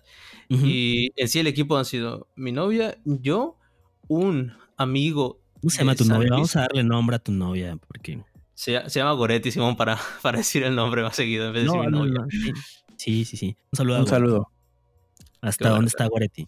[0.49, 3.57] Y en sí el equipo han sido mi novia, yo,
[4.07, 5.41] un amigo.
[5.61, 6.29] ¿Cómo se llama tu novia?
[6.31, 8.21] Vamos a darle nombre a tu novia porque...
[8.53, 11.63] Se, ll- se llama Goretti, Simón, para, para decir el nombre más seguido en vez
[11.63, 12.21] de No, decir mi no, novia.
[12.21, 12.27] no,
[12.97, 13.25] sí.
[13.25, 13.57] sí, sí.
[13.71, 13.99] Un saludo.
[13.99, 14.51] Un saludo.
[15.41, 16.47] ¿Hasta Qué dónde está Goretti?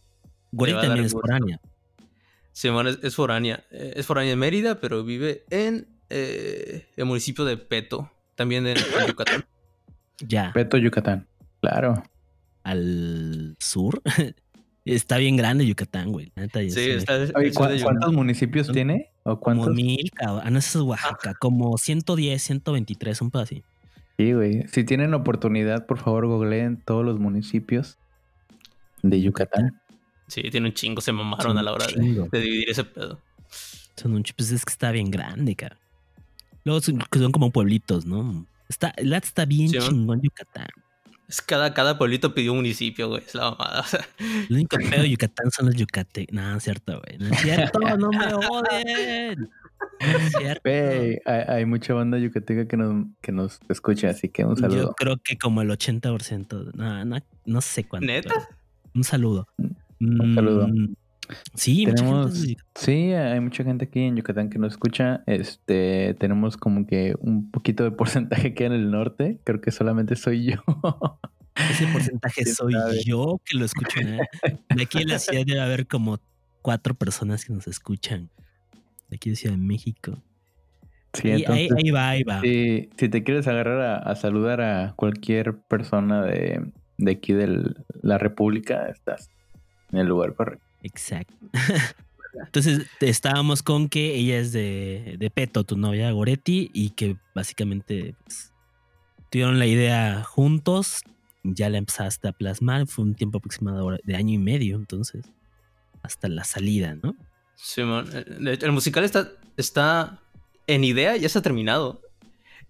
[0.51, 1.61] Goretti va a dar también es foránea.
[2.51, 3.63] Simón es, es foránea.
[3.71, 8.77] eh, Es foránea de Mérida, pero vive en eh, el municipio de Peto, también en,
[8.77, 9.45] en Yucatán.
[10.19, 11.27] Ya, Peto, Yucatán.
[11.61, 12.03] Claro.
[12.63, 14.01] al sur.
[14.85, 16.31] está bien grande Yucatán, güey.
[16.69, 17.81] Sí, está el Oye, sur ¿cu- de Yucatán.
[17.83, 19.11] ¿cuántos municipios Son tiene?
[19.23, 19.75] ¿O Como cuántos?
[19.75, 20.41] mil, cabrón.
[20.43, 21.35] Ah, no, ese es Oaxaca.
[21.35, 23.63] Como 110, 123, un pedo así.
[24.17, 24.67] Sí, güey.
[24.67, 27.97] Si tienen oportunidad, por favor, googleen todos los municipios
[29.03, 29.79] de Yucatán.
[30.29, 33.19] Sí, tiene un chingo, se mamaron a la hora de, dividir ese pedo.
[33.95, 35.77] Son un pues es que está bien grande, cara.
[36.63, 36.99] Luego son,
[37.31, 38.45] como pueblitos, ¿no?
[38.69, 40.67] Está, la está bien Sí, chingón Yucatán.
[41.27, 43.23] Es cada, cada pueblito pidió un municipio, güey.
[43.25, 43.81] Es la mamada.
[43.81, 44.07] o sea,
[44.49, 46.27] El único pedo de Yucatán son los yucate.
[46.31, 47.19] No, no es cierto, güey.
[47.19, 49.49] No es cierto, no me odien.
[50.01, 50.69] No es cierto.
[50.69, 54.95] Hay, hay mucha banda yucateca que nos, que nos escucha, así que un Yo saludo.
[54.97, 56.73] creo que como el 80%.
[56.73, 58.07] No, no, no sé cuánto.
[58.07, 58.49] ¿Neta?
[58.95, 59.47] Un saludo.
[59.99, 60.67] Un saludo.
[60.67, 60.93] Mm,
[61.53, 65.23] Sí, mucha gente Tenemos, sí, hay mucha gente aquí en Yucatán que nos escucha.
[65.27, 69.39] Este, tenemos como que un poquito de porcentaje que en el norte.
[69.43, 70.63] Creo que solamente soy yo.
[71.55, 73.03] Ese porcentaje ¿Quién soy sabe?
[73.03, 73.99] yo que lo escucho.
[73.99, 74.19] ¿eh?
[74.75, 76.19] De aquí en la ciudad debe haber como
[76.61, 78.29] cuatro personas que nos escuchan.
[79.09, 80.23] De aquí de Ciudad de México.
[81.13, 82.41] Sí, ahí, entonces, ahí va, ahí va.
[82.41, 87.73] si, si te quieres agarrar a, a saludar a cualquier persona de, de aquí de
[88.03, 89.31] la República, estás
[89.91, 90.65] en el lugar correcto.
[90.83, 91.33] Exacto.
[92.45, 98.15] Entonces estábamos con que ella es de, de Peto, tu novia Goretti, y que básicamente
[98.23, 98.53] pues,
[99.29, 101.01] tuvieron la idea juntos,
[101.43, 105.25] ya la empezaste a plasmar, fue un tiempo aproximado de año y medio, entonces,
[106.03, 107.15] hasta la salida, ¿no?
[107.55, 110.21] Simón, el, el musical está, está
[110.67, 112.01] en idea, ya está terminado.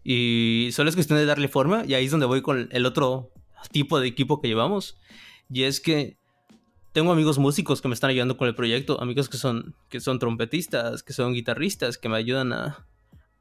[0.04, 1.84] Y solo es cuestión de darle forma.
[1.86, 3.32] Y ahí es donde voy con el otro
[3.72, 4.98] tipo de equipo que llevamos.
[5.52, 6.19] Y es que
[6.92, 9.02] tengo amigos músicos que me están ayudando con el proyecto.
[9.02, 12.86] Amigos que son, que son trompetistas, que son guitarristas, que me ayudan a,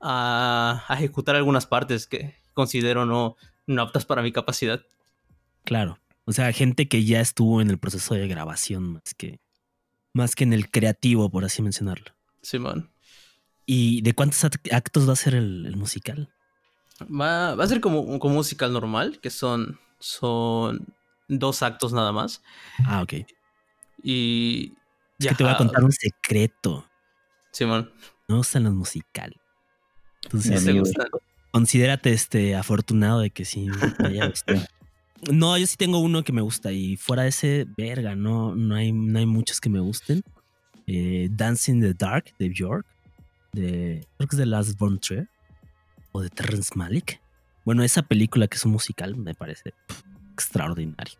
[0.01, 4.83] a, a ejecutar algunas partes que considero no, no aptas para mi capacidad.
[5.65, 5.99] Claro.
[6.25, 9.41] O sea, gente que ya estuvo en el proceso de grabación más que,
[10.13, 12.15] más que en el creativo, por así mencionarlo.
[12.43, 12.91] Simón.
[13.65, 16.33] ¿Y de cuántos act- actos va a ser el, el musical?
[17.03, 20.87] Va, va a ser como un como un musical normal, que son, son
[21.29, 22.43] dos actos nada más.
[22.85, 23.15] Ah, ok.
[23.99, 24.77] Es Y.
[25.19, 26.87] que te voy a contar un secreto.
[27.53, 27.91] Simón.
[28.29, 29.39] No me gustan los musicales.
[30.25, 30.85] Entonces, Mi ¿Te amigo.
[30.85, 31.07] gustan?
[31.51, 33.67] considérate este afortunado de que sí
[33.99, 34.61] me haya gustado.
[35.33, 38.75] No, yo sí tengo uno que me gusta y fuera de ese, verga, no, no,
[38.77, 40.23] hay, no hay muchos que me gusten.
[40.87, 42.87] Eh, Dancing in the Dark de Bjork,
[43.53, 45.27] de, creo que es de Last Born Tree,
[46.13, 47.21] o de Terrence Malick.
[47.65, 51.19] Bueno, esa película que es un musical me parece pff, extraordinario.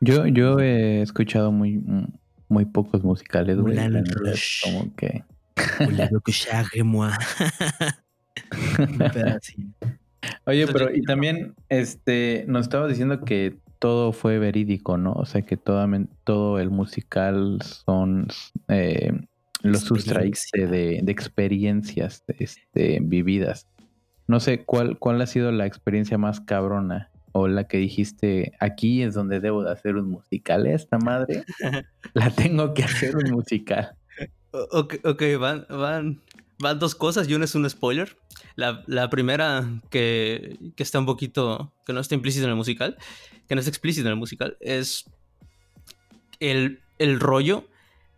[0.00, 1.82] Yo, yo he escuchado muy,
[2.48, 3.76] muy pocos musicales, güey.
[4.62, 5.24] Como que.
[9.36, 9.66] Así.
[10.46, 15.12] Oye, pero y también este nos estaba diciendo que todo fue verídico, ¿no?
[15.12, 18.28] O sea que men- todo el musical son
[18.68, 19.12] eh,
[19.62, 23.66] lo sustraíste de, de experiencias este, vividas.
[24.26, 29.02] No sé cuál, cuál ha sido la experiencia más cabrona o la que dijiste aquí
[29.02, 30.68] es donde debo de hacer un musical.
[30.68, 31.44] Esta madre
[32.14, 33.96] la tengo que hacer un musical.
[34.52, 36.22] Ok, ok, van, van,
[36.60, 38.16] van dos cosas y una es un spoiler.
[38.54, 42.96] La, la primera que, que está un poquito, que no está implícita en el musical,
[43.48, 45.10] que no está explícita en el musical, es
[46.38, 47.66] el, el rollo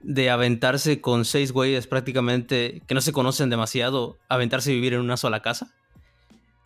[0.00, 5.00] de aventarse con seis güeyes prácticamente que no se conocen demasiado, aventarse a vivir en
[5.00, 5.72] una sola casa.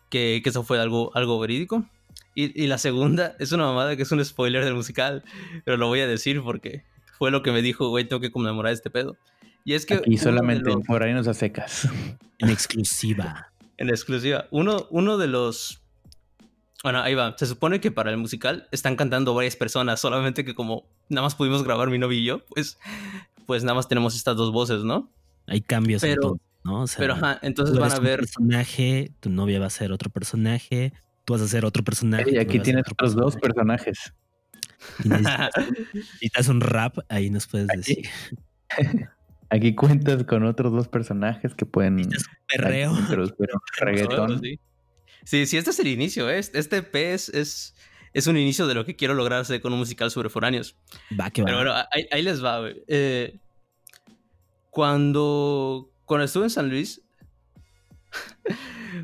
[0.09, 1.85] Que, que eso fue algo, algo verídico.
[2.35, 5.23] Y, y la segunda es una mamada que es un spoiler del musical,
[5.65, 6.83] pero lo voy a decir porque
[7.17, 9.17] fue lo que me dijo, güey, tengo que conmemorar este pedo.
[9.63, 11.87] Y es que de solamente los- en Foráneos a secas.
[12.39, 13.51] En exclusiva.
[13.77, 15.81] en exclusiva, uno, uno de los...
[16.83, 17.35] Bueno, ahí va.
[17.37, 21.35] Se supone que para el musical están cantando varias personas, solamente que como nada más
[21.35, 22.79] pudimos grabar mi novio y yo, pues,
[23.45, 25.11] pues nada más tenemos estas dos voces, ¿no?
[25.45, 26.81] Hay cambios Pero- ¿no?
[26.81, 28.19] O sea, Pero ajá, entonces tú van a un ver...
[28.21, 30.93] personaje, tu novia va a ser otro personaje,
[31.25, 32.31] tú vas a ser otro personaje.
[32.31, 33.91] Y aquí tienes otro otros dos personaje.
[33.91, 34.13] personajes.
[35.03, 35.49] Y necesitas,
[35.93, 38.09] necesitas un rap, ahí nos puedes decir.
[39.49, 42.93] Aquí cuentas con otros dos personajes que pueden Necesitas un perreo.
[43.81, 44.39] reggaetón.
[44.41, 44.59] Sí.
[45.25, 46.39] sí, sí, este es el inicio, ¿eh?
[46.39, 47.75] Este EP es, es,
[48.13, 50.77] es un inicio de lo que quiero lograr hacer con un musical sobre foráneos.
[51.19, 51.47] Va que va.
[51.47, 52.81] Pero bueno, ahí, ahí les va, güey.
[52.87, 53.39] Eh,
[54.69, 57.01] cuando, cuando estuve en San Luis.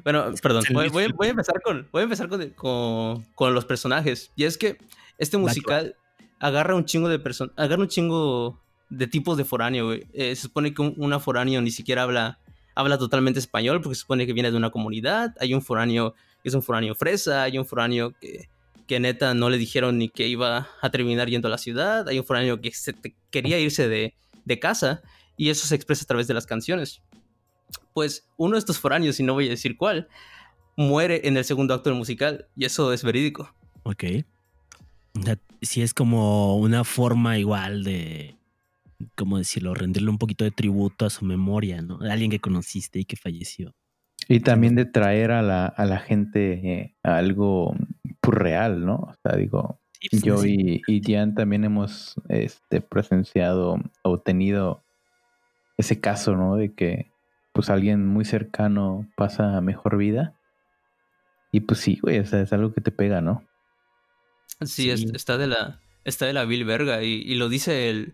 [0.04, 0.63] Bueno, perdón.
[0.74, 4.32] Voy, voy a- voy a empezar, con, voy a empezar con, con, con los personajes.
[4.36, 4.78] Y es que
[5.17, 5.96] este musical
[6.39, 7.54] agarra un chingo de personas.
[7.58, 10.06] Agarra un chingo de tipos de foráneo, güey.
[10.13, 12.39] Eh, se supone que un, una foráneo ni siquiera habla,
[12.76, 15.36] habla totalmente español porque se supone que viene de una comunidad.
[15.39, 17.43] Hay un foráneo que es un foráneo fresa.
[17.43, 18.50] Hay un foráneo que
[18.88, 22.08] que neta no le dijeron ni que iba a terminar yendo a la ciudad.
[22.08, 24.13] Hay un foráneo que se te- quería irse de,
[24.46, 25.02] de casa
[25.36, 27.02] y eso se expresa a través de las canciones.
[27.97, 30.07] Pues uno de estos foráneos, y no voy a decir cuál,
[30.75, 33.51] muere en el segundo acto del musical y eso es verídico.
[33.81, 34.03] Ok.
[35.19, 38.38] O sea, sí es como una forma igual de,
[39.15, 39.73] ¿cómo decirlo?
[39.73, 41.97] Rendirle un poquito de tributo a su memoria, ¿no?
[41.97, 43.73] De alguien que conociste y que falleció.
[44.29, 47.75] Y también de traer a la, a la gente eh, a algo
[48.21, 48.97] pues, real, ¿no?
[48.97, 50.83] O sea, digo, Sí, pues, yo sí.
[50.88, 54.83] y, y Jan también hemos este, presenciado o tenido
[55.77, 56.57] ese caso, ¿no?
[56.57, 57.16] De que
[57.58, 60.34] pues alguien muy cercano pasa a mejor vida.
[61.52, 63.43] Y pues sí, güey, o sea, es algo que te pega, ¿no?
[64.62, 68.13] Sí, es- está de la está de la Bill Verga y, y lo dice el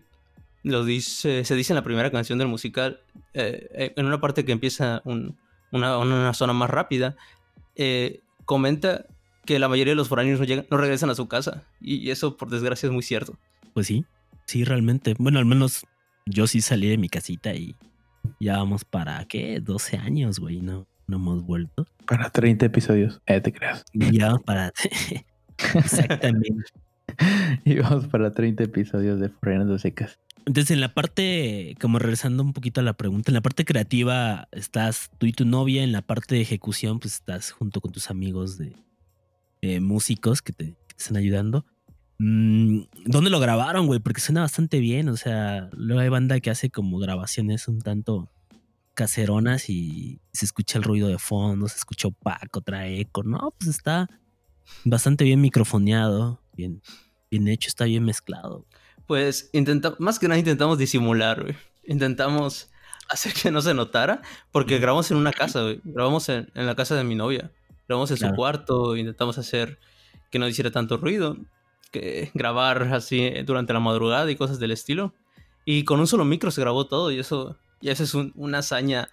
[0.62, 3.00] lo dice se dice en la primera canción del musical
[3.34, 5.38] eh, eh, en una parte que empieza un-
[5.70, 7.16] una, una zona más rápida
[7.76, 9.06] eh, comenta
[9.46, 12.36] que la mayoría de los foráneos no, llegan, no regresan a su casa y eso
[12.36, 13.38] por desgracia es muy cierto
[13.74, 14.04] Pues sí,
[14.46, 15.14] sí, realmente.
[15.18, 15.86] Bueno, al menos
[16.26, 17.76] yo sí salí de mi casita y
[18.40, 19.60] ya vamos para, ¿qué?
[19.60, 21.86] 12 años, güey, no, no hemos vuelto.
[22.06, 23.20] Para 30 episodios.
[23.26, 23.84] Eh, te creas.
[23.92, 24.72] Ya vamos para...
[25.74, 26.64] Exactamente.
[27.64, 30.18] Y vamos para 30 episodios de de Secas.
[30.46, 34.48] Entonces, en la parte, como regresando un poquito a la pregunta, en la parte creativa
[34.52, 38.10] estás tú y tu novia, en la parte de ejecución, pues estás junto con tus
[38.10, 38.74] amigos de
[39.62, 41.64] eh, músicos que te, que te están ayudando.
[42.18, 44.00] Mm, ¿Dónde lo grabaron, güey?
[44.00, 45.08] Porque suena bastante bien.
[45.08, 48.30] O sea, luego hay banda que hace como grabaciones un tanto
[48.94, 53.24] caseronas y se escucha el ruido de fondo, se escucha opaco, trae eco.
[53.24, 54.08] No, pues está
[54.84, 56.80] bastante bien microfoneado, bien,
[57.30, 58.64] bien hecho, está bien mezclado.
[59.06, 61.56] pues intenta más que nada intentamos disimular güey.
[61.84, 62.70] intentamos
[63.10, 64.22] hacer que no se notara
[64.52, 65.80] porque grabamos en una casa güey.
[65.84, 67.50] grabamos en, en la casa de mi novia
[67.86, 68.32] grabamos en Claro.
[68.32, 69.78] su cuarto intentamos hacer
[70.30, 71.36] que no hiciera tanto ruido
[72.00, 75.14] que grabar así durante la madrugada y cosas del estilo
[75.64, 78.58] y con un solo micro se grabó todo y eso y eso es un- una
[78.58, 79.08] hazaña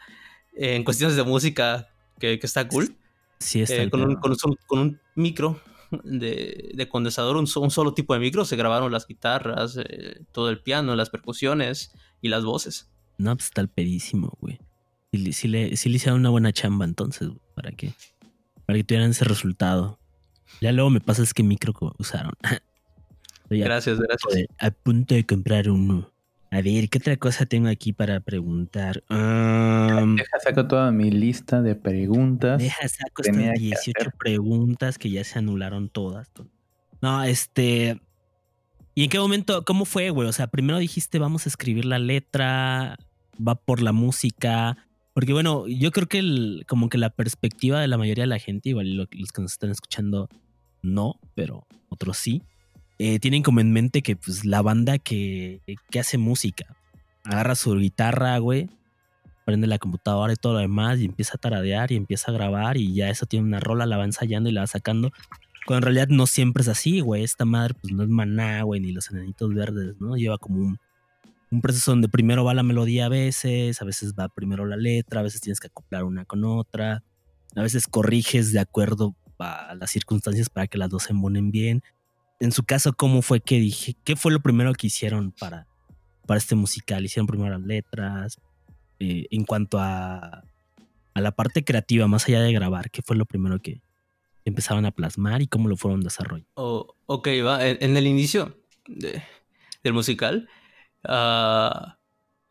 [0.55, 1.87] eh, en cuestiones de música
[2.19, 2.97] que, que está cool
[3.39, 5.59] Sí, está Eh, con, un, con un con un micro
[6.03, 10.49] de, de condensador, un, un solo tipo de micro, se grabaron las guitarras, eh, todo
[10.49, 11.91] el piano, las percusiones
[12.21, 12.89] y las voces.
[13.17, 14.59] No, pues está el pedísimo, güey.
[15.11, 17.93] Le- sí le, sí le hicieron una buena chamba entonces, güey, para que,
[18.65, 19.99] para que tuvieran ese resultado.
[20.61, 22.33] Ya luego me pasa es que micro usaron.
[23.55, 24.33] Estoy Gracias, gracias.
[24.33, 26.09] de- a punto de comprar uno.
[26.51, 29.03] A ver, ¿qué otra cosa tengo aquí para preguntar?
[29.09, 32.59] Um, Deja, saco toda mi lista de preguntas.
[32.61, 34.13] deja, saco estas que 18 hacer.
[34.17, 36.29] preguntas que ya se anularon todas.
[37.01, 37.99] No, este...
[38.95, 40.27] ¿Y en qué momento, cómo fue, güey?
[40.27, 42.97] O sea, primero dijiste vamos a escribir la letra,
[43.45, 44.77] va por la música,
[45.13, 48.39] Porque bueno, yo creo que el, como que la perspectiva de la mayoría de la
[48.39, 50.29] gente, igual lo- los que nos están escuchando,
[50.81, 52.43] no, pero otros sí,
[53.03, 56.67] eh, tienen como en mente que pues la banda que, que hace música
[57.23, 58.69] agarra su guitarra, güey,
[59.43, 62.77] prende la computadora y todo lo demás y empieza a taradear y empieza a grabar
[62.77, 65.11] y ya eso tiene una rola, la va ensayando y la va sacando.
[65.65, 67.23] Cuando en realidad no siempre es así, güey.
[67.23, 70.15] Esta madre pues no es maná, güey, ni los enanitos verdes, ¿no?
[70.15, 70.79] Lleva como un,
[71.59, 75.23] proceso donde primero va la melodía a veces, a veces va primero la letra, a
[75.23, 77.03] veces tienes que acoplar una con otra,
[77.55, 81.81] a veces corriges de acuerdo a las circunstancias para que las dos se embonen bien.
[82.41, 83.95] En su caso, ¿cómo fue que dije?
[84.03, 85.67] ¿Qué fue lo primero que hicieron para,
[86.25, 87.05] para este musical?
[87.05, 88.39] ¿Hicieron primero las letras?
[88.99, 90.43] Eh, en cuanto a,
[91.13, 93.81] a la parte creativa, más allá de grabar, ¿qué fue lo primero que
[94.43, 96.49] empezaban a plasmar y cómo lo fueron desarrollando?
[96.55, 97.65] Oh, ok, va.
[97.67, 99.21] En, en el inicio de-
[99.83, 100.49] del musical,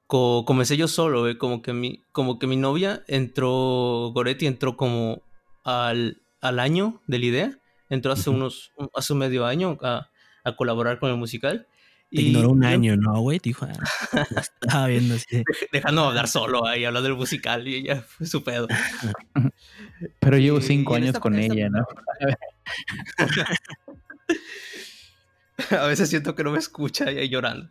[0.07, 4.77] co- comencé yo solo, güey, Como que mi, como que mi novia entró, Goretti entró
[4.77, 5.23] como
[5.65, 7.59] al, al año de la idea.
[7.91, 10.09] Entró hace unos, un- hace medio año a,
[10.45, 11.67] a colaborar con el musical.
[12.13, 13.39] Te ignoró un yo- año, ¿no, güey?
[13.41, 15.27] Dijo, ah, estaba viendo así.
[15.37, 18.67] de, Dejando hablar solo ahí, hablando del musical y ella fue su pedo.
[20.21, 21.87] Pero llevo Y- cinco y años esta- con esta- ella, ¿no?
[25.79, 27.69] A veces siento que no me escucha y ahí llorando.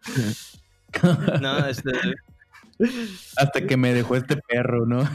[1.41, 1.91] No, este,
[3.36, 5.10] Hasta que me dejó este perro, ¿no?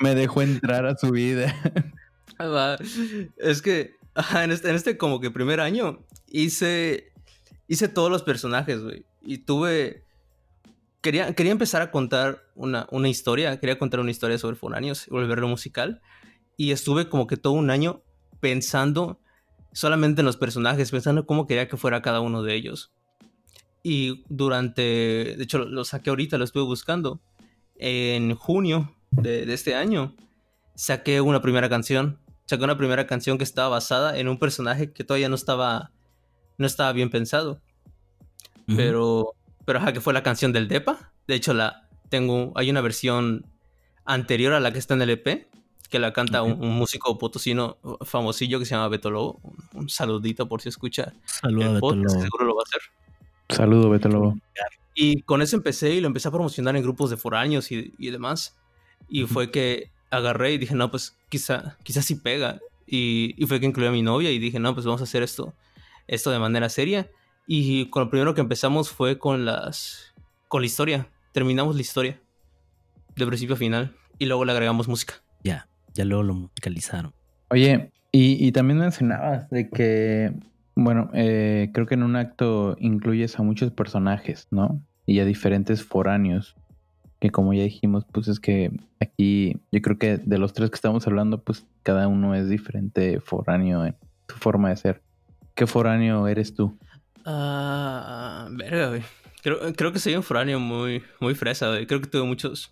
[0.00, 1.54] me dejó entrar a su vida.
[3.36, 3.96] Es que
[4.42, 7.12] en, este, en este como que primer año hice,
[7.68, 9.04] hice todos los personajes, güey.
[9.22, 10.04] Y tuve...
[11.00, 15.10] Quería, quería empezar a contar una, una historia, quería contar una historia sobre foráneos y
[15.10, 16.00] volverlo musical.
[16.56, 18.02] Y estuve como que todo un año
[18.40, 19.20] pensando
[19.72, 22.92] solamente en los personajes, pensando cómo quería que fuera cada uno de ellos.
[23.84, 27.20] Y durante, de hecho lo, saqué ahorita, lo estuve buscando.
[27.76, 30.16] En junio de este año
[30.76, 32.18] saqué una primera canción.
[32.46, 35.90] Saqué una primera canción que estaba basada en un personaje que todavía no estaba,
[36.58, 37.60] no estaba bien pensado.
[38.66, 41.12] Pero, pero ajá, que fue la canción del Depa.
[41.28, 43.46] De hecho, la tengo, hay una versión
[44.04, 45.48] anterior a la que está en el EP,
[45.88, 46.62] que la canta un, Ok.
[46.62, 49.38] un músico potosino famosillo que se llama Beto Lobo.
[49.42, 52.22] Un, un saludito por si escucha Saludos a el Beto podcast, Lobo.
[52.24, 53.56] seguro lo va a hacer.
[53.56, 54.36] Saludo, Beto Lobo.
[54.94, 58.10] Y con eso empecé y lo empecé a promocionar en grupos de foráneos y, y
[58.10, 58.56] demás.
[59.08, 62.60] Y fue que agarré y dije, no, pues quizá, quizá sí pega.
[62.86, 65.22] Y, y fue que incluí a mi novia y dije, no, pues vamos a hacer
[65.22, 65.54] esto,
[66.06, 67.10] esto de manera seria.
[67.46, 70.14] Y con lo primero que empezamos fue con las,
[70.48, 71.08] con la historia.
[71.32, 72.20] Terminamos la historia
[73.14, 75.14] de principio a final y luego le agregamos música.
[75.42, 77.12] Ya, ya luego lo musicalizaron.
[77.50, 80.32] Oye, y, y también mencionabas de que,
[80.74, 84.80] bueno, eh, creo que en un acto incluyes a muchos personajes, ¿no?
[85.06, 86.56] Y a diferentes foráneos.
[87.18, 90.74] Que como ya dijimos, pues es que aquí yo creo que de los tres que
[90.74, 93.96] estamos hablando, pues cada uno es diferente foráneo en
[94.28, 95.02] su forma de ser.
[95.54, 96.78] ¿Qué foráneo eres tú?
[97.24, 99.02] Ah, verga, güey.
[99.42, 101.86] Creo, creo que soy un foráneo muy, muy fresa, güey.
[101.86, 102.70] Creo que tuve muchos.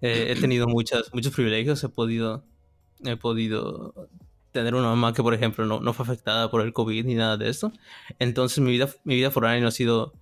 [0.00, 1.82] eh, he tenido muchas, muchos privilegios.
[1.82, 2.44] He podido.
[3.04, 4.08] He podido
[4.52, 7.36] tener una mamá que, por ejemplo, no, no fue afectada por el COVID ni nada
[7.36, 7.72] de esto.
[8.20, 10.12] Entonces, mi vida, mi vida foránea no ha sido.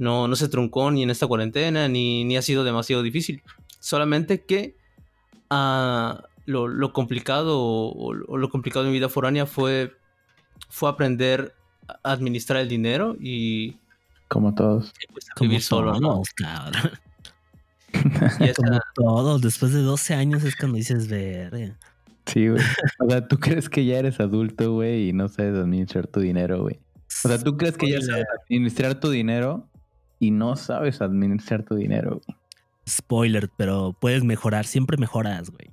[0.00, 3.42] No, no se truncó ni en esta cuarentena, ni, ni ha sido demasiado difícil.
[3.78, 4.76] Solamente que.
[5.50, 9.94] ah, lo, lo complicado o, o lo complicado de mi vida foránea fue.
[10.68, 11.54] Fue aprender
[12.04, 13.76] a administrar el dinero y,
[14.28, 14.92] Como todos.
[15.02, 16.08] y, pues, a Como vivir solo, ¿no?
[16.14, 16.90] todos, cabrón.
[18.40, 19.40] Y esa- Como todos.
[19.42, 21.76] Después de 12 años es cuando dices, ver.
[22.26, 22.62] Sí, güey.
[23.00, 26.62] O sea, tú crees que ya eres adulto, güey, y no sabes administrar tu dinero,
[26.62, 26.78] güey.
[27.24, 29.66] O sea, tú crees que ya sabes administrar tu dinero
[30.20, 32.38] y no sabes administrar tu dinero, güey.
[32.88, 34.66] Spoiler, pero puedes mejorar.
[34.66, 35.70] Siempre mejoras, güey.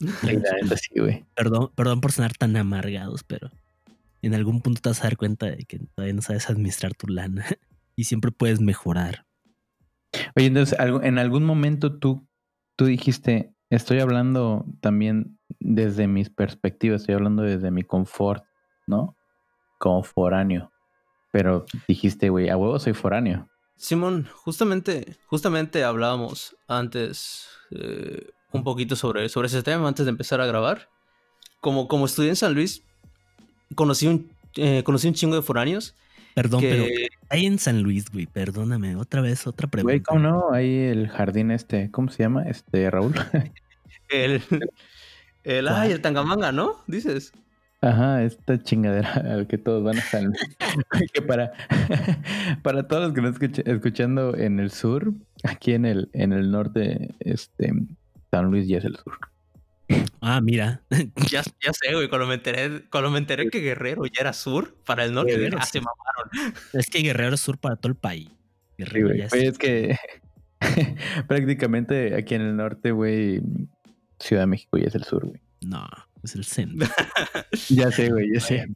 [0.00, 1.24] Sí, güey.
[1.34, 3.50] Perdón, perdón por sonar tan amargados, pero
[4.22, 7.06] en algún punto te vas a dar cuenta de que todavía no sabes administrar tu
[7.06, 7.46] lana
[7.96, 9.24] y siempre puedes mejorar.
[10.34, 12.26] Oye, entonces, en algún momento tú,
[12.76, 18.44] tú dijiste, estoy hablando también desde mis perspectivas, estoy hablando desde mi confort,
[18.86, 19.16] ¿no?
[19.78, 20.72] Como foráneo.
[21.32, 23.48] Pero dijiste, güey, a huevo soy foráneo.
[23.76, 30.40] Simón, justamente, justamente hablábamos antes eh, un poquito sobre, sobre ese tema antes de empezar
[30.40, 30.88] a grabar.
[31.60, 32.82] Como, como estudié en San Luis,
[33.74, 35.94] conocí un, eh, conocí un chingo de foráneos
[36.36, 36.84] Perdón, pero
[37.30, 39.90] ahí en San Luis, güey, perdóname, otra vez, otra pregunta.
[39.90, 40.52] Güey, ¿cómo no?
[40.52, 42.42] Ahí el jardín este, ¿cómo se llama?
[42.42, 43.14] Este, Raúl.
[44.10, 44.42] el,
[45.44, 46.74] el, ay, el tangamanga, ¿no?
[46.86, 47.32] Dices.
[47.86, 50.30] Ajá, esta chingadera al que todos van a salir.
[51.12, 51.52] que para,
[52.62, 55.12] para todos los que no escuchan escuchando en el sur,
[55.44, 57.72] aquí en el, en el norte, este
[58.30, 59.18] San Luis ya es el sur.
[60.20, 60.82] Ah, mira.
[61.30, 64.76] Ya, ya sé, güey, cuando me enteré, cuando me enteré que Guerrero ya era sur
[64.84, 66.54] para el norte, Guerrero, ah, se mamaron.
[66.72, 68.28] Es que Guerrero es sur para todo el país.
[68.76, 69.96] Guerrero ya es- Oye, es que
[71.28, 73.40] prácticamente aquí en el norte, güey,
[74.18, 75.40] Ciudad de México ya es el sur, güey.
[75.60, 75.86] No,
[76.22, 76.88] es el centro.
[77.70, 78.66] Ya sé, güey, ya sé.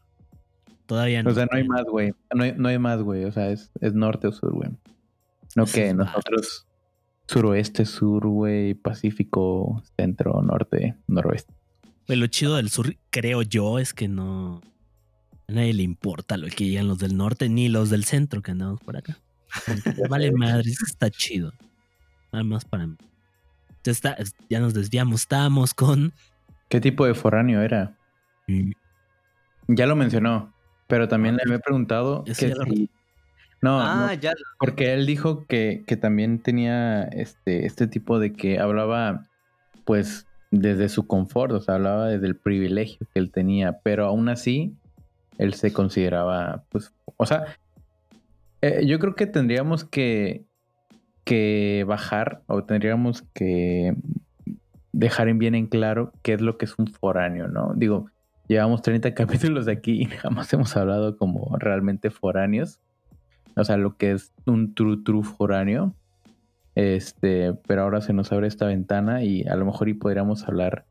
[0.86, 1.30] Todavía no.
[1.30, 2.12] O sea, no hay más, güey.
[2.34, 3.24] No hay, no hay más, güey.
[3.24, 4.70] O sea, es, es norte o sur, güey.
[5.55, 6.66] No Eso que nosotros
[7.26, 11.53] suroeste, sur, güey, pacífico, centro, norte, noroeste.
[12.07, 14.61] Pues lo chido del sur, creo yo, es que no.
[15.49, 18.51] A nadie le importa lo que digan los del norte ni los del centro que
[18.53, 19.18] andamos por acá.
[20.09, 21.53] vale madre, eso está chido.
[22.32, 22.97] Nada más para mí.
[23.68, 24.16] Entonces está-
[24.49, 25.20] ya nos desviamos.
[25.22, 26.12] Estábamos con.
[26.71, 27.97] ¿Qué tipo de foráneo era?
[29.66, 30.55] Ya lo mencionó,
[30.87, 32.89] pero también le había preguntado que si-
[33.61, 34.33] No, ah, no, ya.
[34.59, 39.27] porque él dijo que, que también tenía este, este tipo de que hablaba,
[39.85, 44.29] pues, desde su confort, o sea, hablaba desde el privilegio que él tenía, pero aún
[44.29, 44.73] así,
[45.39, 47.57] él se consideraba, pues, o sea,
[48.62, 50.45] eh, yo creo que tendríamos que,
[51.25, 53.95] que bajar o tendríamos que
[54.93, 57.72] dejar en bien en claro qué es lo que es un foráneo, ¿no?
[57.74, 58.11] Digo,
[58.49, 62.80] llevamos 30 capítulos aquí y jamás hemos hablado como realmente foráneos.
[63.57, 65.95] O sea, lo que es un true true foráneo.
[66.76, 70.84] Este, pero ahora se nos abre esta ventana y a lo mejor y podríamos hablar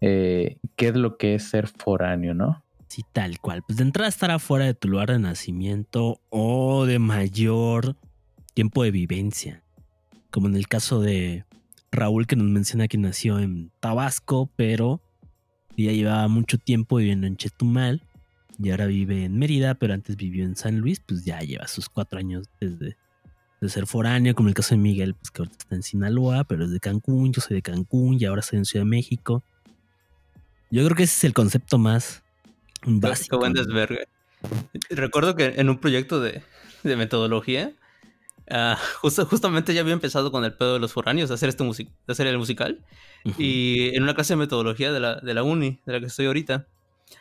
[0.00, 2.62] eh, qué es lo que es ser foráneo, ¿no?
[2.88, 3.62] Sí, tal cual.
[3.66, 7.96] Pues de entrada estar afuera de tu lugar de nacimiento o de mayor
[8.52, 9.62] tiempo de vivencia.
[10.30, 11.44] Como en el caso de
[11.92, 15.00] Raúl que nos menciona que nació en Tabasco, pero
[15.76, 18.02] ya llevaba mucho tiempo viviendo en Chetumal
[18.58, 21.88] y ahora vive en Mérida, pero antes vivió en San Luis, pues ya lleva sus
[21.88, 22.96] cuatro años desde
[23.60, 26.64] de ser foráneo, como el caso de Miguel, pues que ahorita está en Sinaloa, pero
[26.64, 29.44] es de Cancún, yo soy de Cancún y ahora estoy en Ciudad de México.
[30.72, 32.24] Yo creo que ese es el concepto más
[32.82, 33.38] Qué básico.
[33.38, 34.08] buen desvergue.
[34.90, 36.42] Recuerdo que en un proyecto de,
[36.82, 37.72] de metodología,
[38.52, 41.64] ah, justo, justamente ya había empezado con el pedo de los foráneos, de hacer, este
[41.64, 42.84] music de hacer el musical.
[43.38, 46.26] Y en una clase de metodología de la, de la uni, de la que estoy
[46.26, 46.66] ahorita,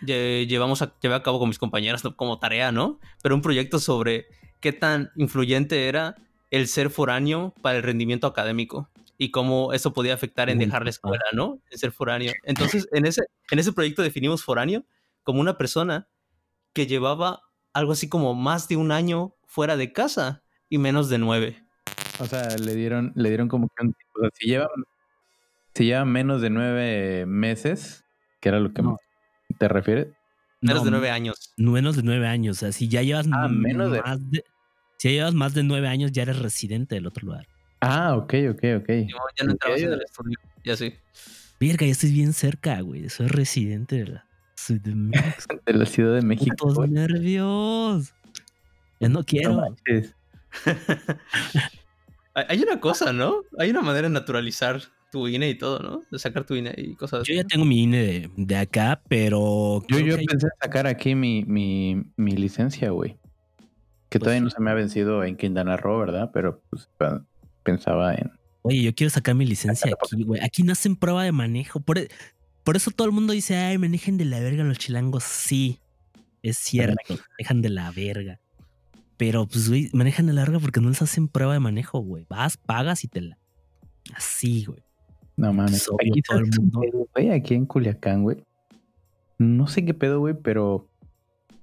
[0.02, 3.00] lle- llevamos a, llevé a cabo con mis compañeras como tarea, ¿no?
[3.22, 4.28] Pero un proyecto sobre
[4.60, 6.16] qué tan influyente era
[6.50, 10.90] el ser foráneo para el rendimiento académico y cómo eso podía afectar en dejar la
[10.90, 11.60] escuela, ¿no?
[11.70, 12.34] En ser foráneo.
[12.44, 13.22] Entonces, en ese,
[13.52, 14.84] en ese proyecto definimos foráneo
[15.24, 16.08] como una persona
[16.74, 17.42] que llevaba
[17.74, 21.64] algo así como más de un año fuera de casa y menos de nueve.
[22.20, 24.70] O sea, le dieron, le dieron como que un o sea, si lleva,
[25.76, 28.04] si lleva menos de nueve meses,
[28.40, 28.98] que era lo que No.
[29.60, 30.08] te refieres.
[30.62, 31.54] Menos No, de nueve años.
[31.58, 32.58] Menos de nueve años.
[32.58, 34.44] O sea, si ya llevas Ah, menos de- más de.
[34.98, 37.48] Si ya llevas más de nueve años, ya eres residente del otro lugar.
[37.82, 38.90] Ah, ok, ok, ok.
[39.08, 39.94] Yo ya no entrabas en Ok.
[39.96, 40.38] el estudio.
[40.64, 40.94] Y así.
[41.60, 43.10] Verga, ya estoy bien cerca, güey.
[43.10, 45.56] Soy residente de la Ciudad de México.
[45.66, 46.86] De la Ciudad de México.
[46.88, 48.14] Nervios.
[49.00, 49.56] Ya no No quiero.
[49.56, 50.16] manches.
[52.34, 53.42] Hay hay una cosa, ¿no?
[53.60, 54.82] Hay una manera de naturalizar
[55.12, 56.02] tu INE y todo, ¿no?
[56.10, 57.36] De sacar tu INE y cosas Yo así.
[57.36, 59.84] ya tengo mi INE de, de acá, pero.
[59.90, 63.18] Yo, yo hay- pensé en sacar aquí mi, mi, mi licencia, güey.
[64.10, 66.32] Que Pues todavía no se me ha vencido en Quintana Roo, ¿verdad?
[66.34, 66.90] Pero pues
[67.64, 68.32] pensaba en...
[68.62, 70.42] Oye, yo quiero sacar mi licencia aquí, güey.
[70.44, 71.80] Aquí no hacen prueba de manejo.
[71.82, 72.10] Por, e-
[72.64, 75.24] por eso todo el mundo dice, ay, manejen de la verga los chilangos.
[75.24, 75.80] Sí,
[76.44, 78.40] es cierto, manejan de la verga.
[79.22, 82.26] Pero, pues, güey, manejan de la verga porque no les hacen prueba de manejo, güey.
[82.28, 83.38] Vas, pagas y te la...
[84.16, 84.80] Así, güey.
[85.38, 85.74] No mames.
[85.76, 86.80] Es obvio, Aquí, todo el ¿sabes qué mundo.
[86.80, 87.30] pedo, güey?
[87.30, 88.44] aquí en Culiacán, güey.
[89.38, 90.88] No sé qué pedo, güey, pero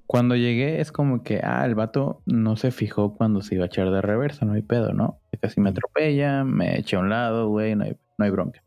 [0.06, 3.66] cuando llegué es como que, ah, el vato no se fijó cuando se iba a
[3.66, 5.18] echar de reversa, no hay pedo, ¿no?
[5.40, 8.62] Casi me atropella, me eché a un lado, güey, no hay, no hay bronca.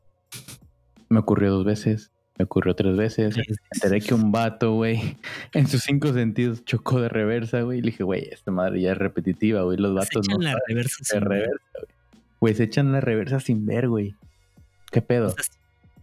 [1.07, 2.11] Me ocurrió dos veces,
[2.41, 3.37] me ocurrió tres veces.
[3.37, 5.17] Me enteré que un vato, güey,
[5.53, 7.77] en sus cinco sentidos chocó de reversa, güey.
[7.79, 9.77] Y le dije, güey, esta madre ya es repetitiva, güey.
[9.77, 11.29] Los Se vatos echan no la reversa de sin ver.
[11.29, 11.85] reversa, güey.
[12.39, 14.15] Güey, se echan la reversa sin ver, güey.
[14.91, 15.27] ¿Qué pedo?
[15.27, 15.43] O sea,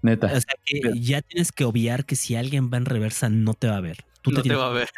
[0.02, 0.28] Neta.
[0.28, 3.66] O sea que ya tienes que obviar que si alguien va en reversa no te
[3.66, 4.04] va a ver.
[4.22, 4.88] Tú No te va a ver.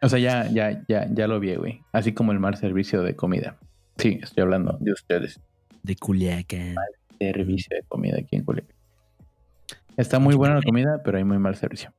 [0.00, 1.82] O sea, ya, ya, ya, ya lo vi, güey.
[1.92, 3.58] Así como el mal servicio de comida.
[3.98, 5.38] Sí, estoy hablando de ustedes.
[5.82, 6.74] de Culiacán.
[7.18, 8.73] Servicio de comida aquí en Culiacán.
[9.96, 11.92] Está muy buena la comida, pero hay muy mal servicio.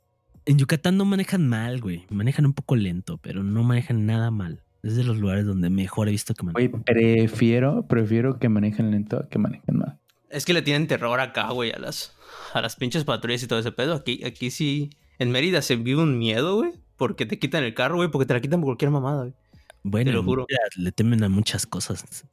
[0.46, 2.06] En Yucatán no manejan mal, güey.
[2.10, 4.62] Manejan un poco lento, pero no manejan nada mal.
[4.84, 6.84] Es de los lugares donde mejor he visto que Güey, manejan.
[6.84, 9.98] prefiero, prefiero que manejen lento a que manejen mal.
[10.30, 12.16] Es que le tienen terror acá, güey, a las,
[12.54, 13.96] a las pinches patrullas y todo ese pedo.
[13.96, 17.96] Aquí, aquí sí, en Mérida se vive un miedo, güey, porque te quitan el carro,
[17.96, 19.34] güey, porque te la quitan por cualquier mamada, güey.
[19.84, 20.46] Bueno, lo juro.
[20.50, 22.26] mira, le temen a muchas cosas.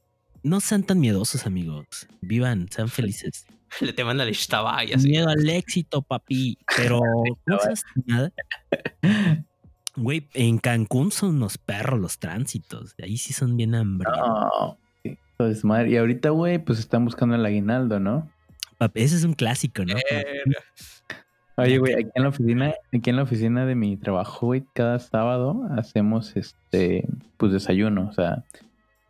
[0.43, 2.07] No sean tan miedosos, amigos.
[2.21, 3.45] Vivan, sean felices.
[3.81, 5.09] Le teman al Ishtabay, así.
[5.09, 6.57] Miedo al éxito, papi.
[6.77, 7.01] Pero
[7.45, 8.31] no seas nada.
[9.95, 12.95] Güey, en Cancún son unos perros los tránsitos.
[12.99, 14.75] Ahí sí son bien hambrientos.
[15.03, 15.91] Entonces, madre.
[15.91, 18.27] Y ahorita, güey, pues están buscando el aguinaldo, ¿no?
[18.79, 19.93] Papi, ese es un clásico, ¿no?
[19.93, 20.59] Verga.
[21.57, 24.97] Oye, güey, aquí en la oficina, aquí en la oficina de mi trabajo, güey, cada
[24.97, 28.43] sábado hacemos este, pues desayuno, o sea,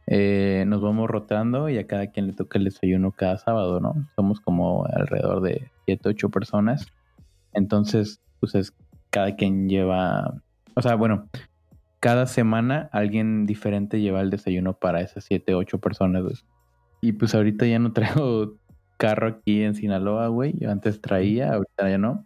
[0.08, 3.96] eh, nos vamos rotando y a cada quien le toca el desayuno cada sábado, ¿no?
[4.16, 6.88] Somos como alrededor de siete, ocho personas.
[7.54, 8.74] Entonces, pues es
[9.10, 10.42] cada quien lleva,
[10.76, 11.30] o sea, bueno,
[12.00, 16.36] cada semana alguien diferente lleva el desayuno para esas siete, ocho personas, güey.
[17.00, 18.56] Y pues ahorita ya no traigo
[18.98, 20.54] carro aquí en Sinaloa, güey.
[20.60, 22.26] Yo antes traía, ahorita ya no.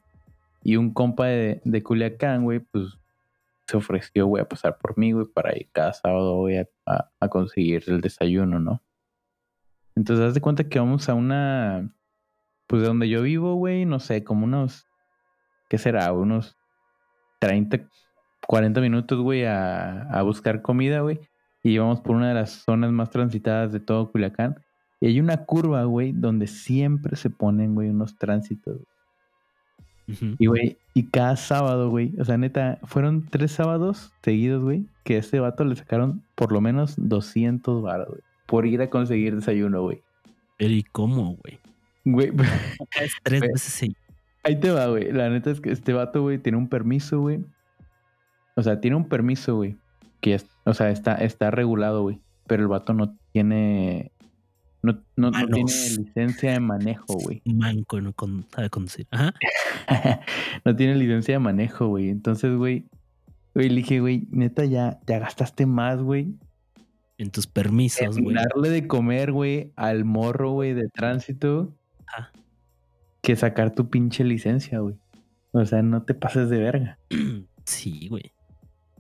[0.64, 2.98] Y un compa de, de Culiacán, güey, pues
[3.68, 7.28] se ofreció, güey, a pasar por mí, güey, para ir cada sábado, a, a- a
[7.30, 8.84] conseguir el desayuno, ¿no?
[9.96, 11.92] Entonces, haz de cuenta que vamos a una,
[12.68, 14.86] pues de donde yo vivo, güey, no sé, como unos,
[15.70, 16.12] ¿qué será?
[16.14, 16.56] Unos
[17.40, 17.90] 30,
[18.48, 21.20] 40 minutos, güey, a, a buscar comida, güey.
[21.64, 24.56] Y vamos por una de las zonas más transitadas de todo Culiacán.
[25.02, 28.82] Y hay una curva, güey, donde siempre se ponen, güey, unos tránsitos.
[30.40, 35.16] Y, güey, y cada sábado, güey, o sea, neta, fueron tres sábados seguidos, güey, que
[35.16, 39.36] a este vato le sacaron por lo menos 200 baros, güey, por ir a conseguir
[39.36, 40.02] desayuno, güey.
[40.58, 41.60] Pero ¿y cómo, güey?
[42.06, 42.32] Güey,
[43.02, 44.00] Es tres Ve- veces seguido.
[44.44, 45.12] ahí te va, güey.
[45.12, 47.44] La neta es que este vato, güey, tiene un permiso, güey.
[48.56, 49.76] O sea, tiene un permiso, güey,
[50.22, 54.10] que, es- o sea, está, está regulado, güey, pero el vato no tiene,
[54.94, 57.42] no, no, tiene licencia de manejo, güey.
[57.46, 59.08] Manco no con- sabe conducir.
[59.12, 59.34] Ajá.
[60.66, 62.10] no tiene licencia de manejo, güey.
[62.10, 62.86] Entonces, güey,
[63.56, 66.34] güey, le dije, güey, neta, ya, ya gastaste más, güey.
[67.18, 68.36] En tus permisos, güey.
[68.36, 71.74] darle de comer, güey, al morro, güey, de tránsito,
[72.06, 72.32] Ajá.
[73.22, 74.96] que sacar tu pinche licencia, güey.
[75.52, 77.00] O sea, no te pases de verga.
[77.66, 78.32] Sí, güey.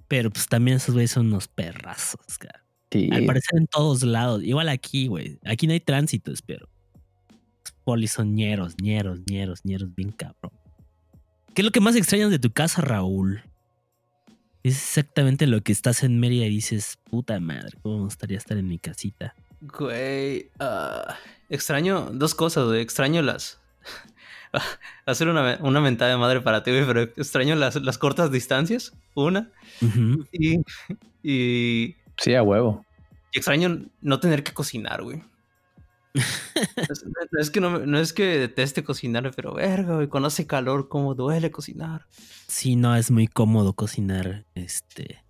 [0.09, 2.65] Pero pues también esos güeyes son unos perrazos, cara.
[2.91, 3.09] Sí.
[3.11, 4.43] Al parecer en todos lados.
[4.43, 5.39] Igual aquí, güey.
[5.45, 6.69] Aquí no hay tránsitos, pero
[7.29, 10.51] los polis son ñeros, ñeros, ñeros, ñeros, bien cabrón.
[11.53, 13.41] ¿Qué es lo que más extrañas de tu casa, Raúl?
[14.63, 18.57] Es exactamente lo que estás en Mérida y dices, puta madre, cómo me gustaría estar
[18.57, 19.33] en mi casita.
[19.61, 21.15] Güey, ah,
[21.49, 22.81] extraño dos cosas, güey.
[22.81, 23.59] Extraño las.
[25.05, 28.93] Hacer una, una mentada de madre para ti, güey, pero extraño las, las cortas distancias,
[29.15, 29.51] una.
[30.31, 30.59] Y,
[31.23, 32.85] y, Sí, a huevo.
[33.31, 35.23] y extraño no tener que cocinar, güey.
[36.89, 40.87] es, no es que no, es que deteste cocinar, pero verga, güey, con hace calor,
[40.87, 42.07] cómo duele cocinar.
[42.47, 45.23] Sí, no es muy cómodo cocinar este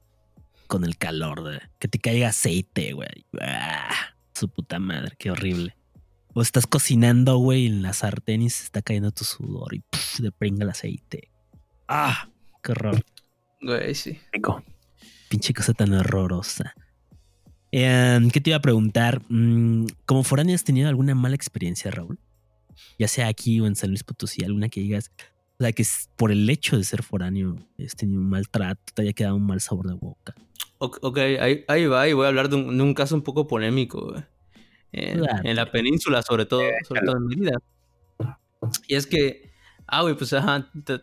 [0.68, 3.26] con el calor de que te caiga aceite, güey.
[3.42, 3.90] Ah,
[4.34, 5.76] su puta madre, qué horrible.
[6.34, 10.20] O estás cocinando, güey, en la sartén y se está cayendo tu sudor y puf,
[10.20, 11.32] le pringa el aceite.
[11.88, 12.30] Ah,
[12.62, 13.04] qué horror.
[13.62, 14.20] Güey, sí.
[14.32, 14.64] Rico.
[15.30, 16.74] Pinche cosa tan horrorosa.
[17.72, 19.22] Em, ¿Qué te iba a preguntar?
[19.30, 22.20] Mm, ¿Como foráneo has tenido alguna mala experiencia, Raúl?
[22.98, 25.12] Ya sea aquí o en San Luis Potosí, alguna que digas,
[25.60, 29.14] o sea, que por el hecho de ser foráneo, has tenido un maltrato, te haya
[29.14, 30.36] quedado un mal sabor de boca.
[30.80, 33.48] Ok, ahí, ahí va, y voy a hablar de un, de un caso un poco
[33.48, 34.24] polémico, güey.
[34.92, 37.58] En, la península, sobre todo, sobre todo en Mérida.
[38.88, 39.50] Y es que,
[39.88, 41.02] ah, güey, pues ajá, te,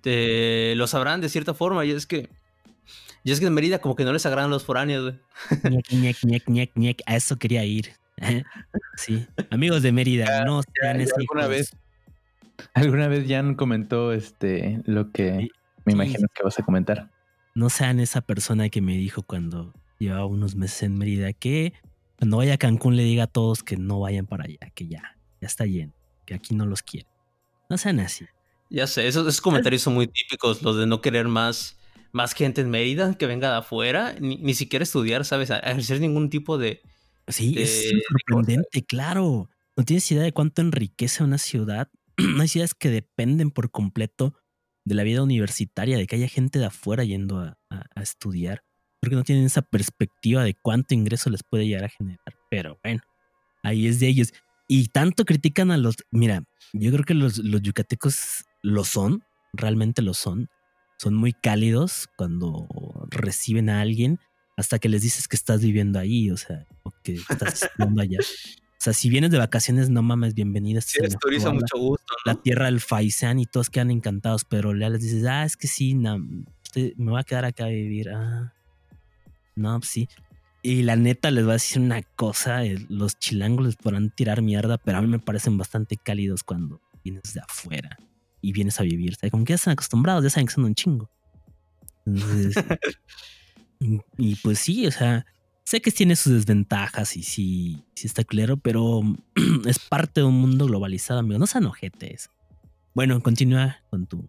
[0.00, 2.28] te- lo sabrán de cierta forma, y es que,
[3.24, 5.72] y es que en Mérida como que no les agradan los foráneos, güey.
[5.92, 7.92] Ñec, ñec, ñec, ñec, a eso quería ir.
[8.96, 11.74] Sí, amigos de Mérida, no sean ya esos alguna vez
[12.74, 15.48] Alguna vez Jan comentó este lo que
[15.86, 17.10] me imagino que vas a comentar.
[17.54, 21.72] no sean esa persona que me dijo cuando llevaba unos meses en Mérida que
[22.18, 25.16] cuando vaya a Cancún le diga a todos que no vayan para allá, que ya,
[25.40, 25.94] ya está lleno,
[26.26, 27.08] que aquí no los quieren.
[27.70, 28.26] No sean así.
[28.68, 31.79] Ya sé, esos, esos comentarios son muy típicos, los de no querer más,
[32.12, 35.50] más gente en Mérida que venga de afuera, ni, ni siquiera estudiar, ¿sabes?
[35.50, 36.80] A ejercer ningún tipo de...
[37.28, 39.48] Sí, de- es de sorprendente, claro.
[39.76, 41.88] No tienes idea de cuánto enriquece una ciudad.
[42.40, 44.34] Hay ciudades que dependen por completo
[44.84, 48.62] de la vida universitaria, de que haya gente de afuera yendo a, a- a estudiar,
[49.00, 52.18] porque no tienen esa perspectiva de cuánto ingreso les puede llegar a generar.
[52.50, 53.00] Pero bueno,
[53.62, 54.32] ahí es de ellos.
[54.68, 55.96] Y tanto critican a los...
[56.10, 56.42] Mira,
[56.72, 60.48] yo creo que los, los yucatecos lo son, realmente lo son.
[61.00, 62.68] Son muy cálidos cuando
[63.08, 64.20] reciben a alguien
[64.58, 68.18] hasta que les dices que estás viviendo ahí, o sea, o que estás estudiando allá.
[68.76, 70.78] sea, si vienes de vacaciones, no mames, bienvenido.
[70.78, 75.00] este Sí, mucho gusto, La tierra del Faisán y todos quedan encantados, pero ya les
[75.00, 78.10] dices, ah, es que sí, no, me voy a quedar acá a vivir.
[78.10, 78.52] Ah,
[79.56, 80.06] no, pues sí.
[80.60, 84.42] Y la neta les voy a decir una cosa, eh, los chilangos les podrán tirar
[84.42, 87.96] mierda, pero a mí me parecen bastante cálidos cuando vienes de afuera
[88.40, 89.16] y vienes a vivir.
[89.16, 91.10] Sea, como que ya están acostumbrados, ya saben que son un chingo.
[92.06, 92.54] Entonces,
[93.80, 95.26] y, y pues sí, o sea,
[95.64, 99.02] sé que tiene sus desventajas y sí, sí está claro, pero
[99.66, 101.38] es parte de un mundo globalizado, amigo.
[101.38, 102.30] No sean ojetes.
[102.94, 104.28] Bueno, continúa con tu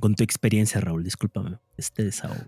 [0.00, 1.04] con tu experiencia, Raúl.
[1.04, 2.46] Discúlpame, este desahogo.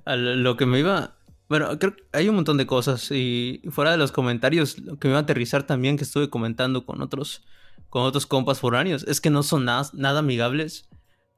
[0.06, 1.16] Lo que me iba.
[1.48, 3.10] Bueno, creo que hay un montón de cosas.
[3.10, 6.86] Y fuera de los comentarios, lo que me iba a aterrizar también, que estuve comentando
[6.86, 7.44] con otros,
[7.92, 10.88] con otros compas foráneos, es que no son nada, nada amigables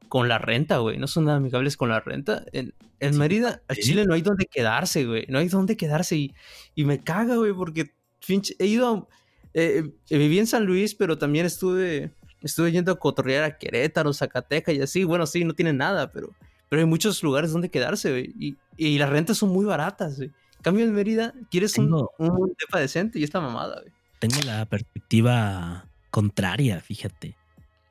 [0.08, 0.98] con la renta, güey.
[0.98, 2.44] No son nada amigables con la renta.
[2.52, 3.74] En, en Mérida, a.
[3.74, 5.26] Chile no hay donde quedarse, güey.
[5.28, 6.14] No hay donde quedarse.
[6.16, 6.32] Y,
[6.76, 7.90] y me caga, güey, porque
[8.24, 8.88] pinche, he ido.
[8.88, 9.08] a-
[9.52, 12.12] eh, eh, viví en San Luis, pero también estuve.
[12.40, 15.02] Estuve yendo a cotorrear a Querétaro, Zacatecas y así.
[15.02, 16.28] Bueno, sí, no tienen nada, pero
[16.68, 18.32] pero hay muchos lugares donde quedarse, güey.
[18.38, 20.28] Y, y las rentas son muy baratas, güey.
[20.28, 23.92] En Cambio en Mérida, quieres un, un depa decente y esta mamada, güey.
[24.20, 27.36] Tengo la perspectiva contraria, fíjate.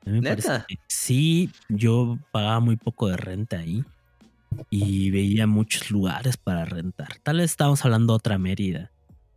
[0.06, 0.64] A mí me parece ¿Neta?
[0.66, 3.84] que sí, yo pagaba muy poco de renta ahí
[4.70, 7.18] y veía muchos lugares para rentar.
[7.22, 8.90] Tal vez estábamos hablando de otra Mérida.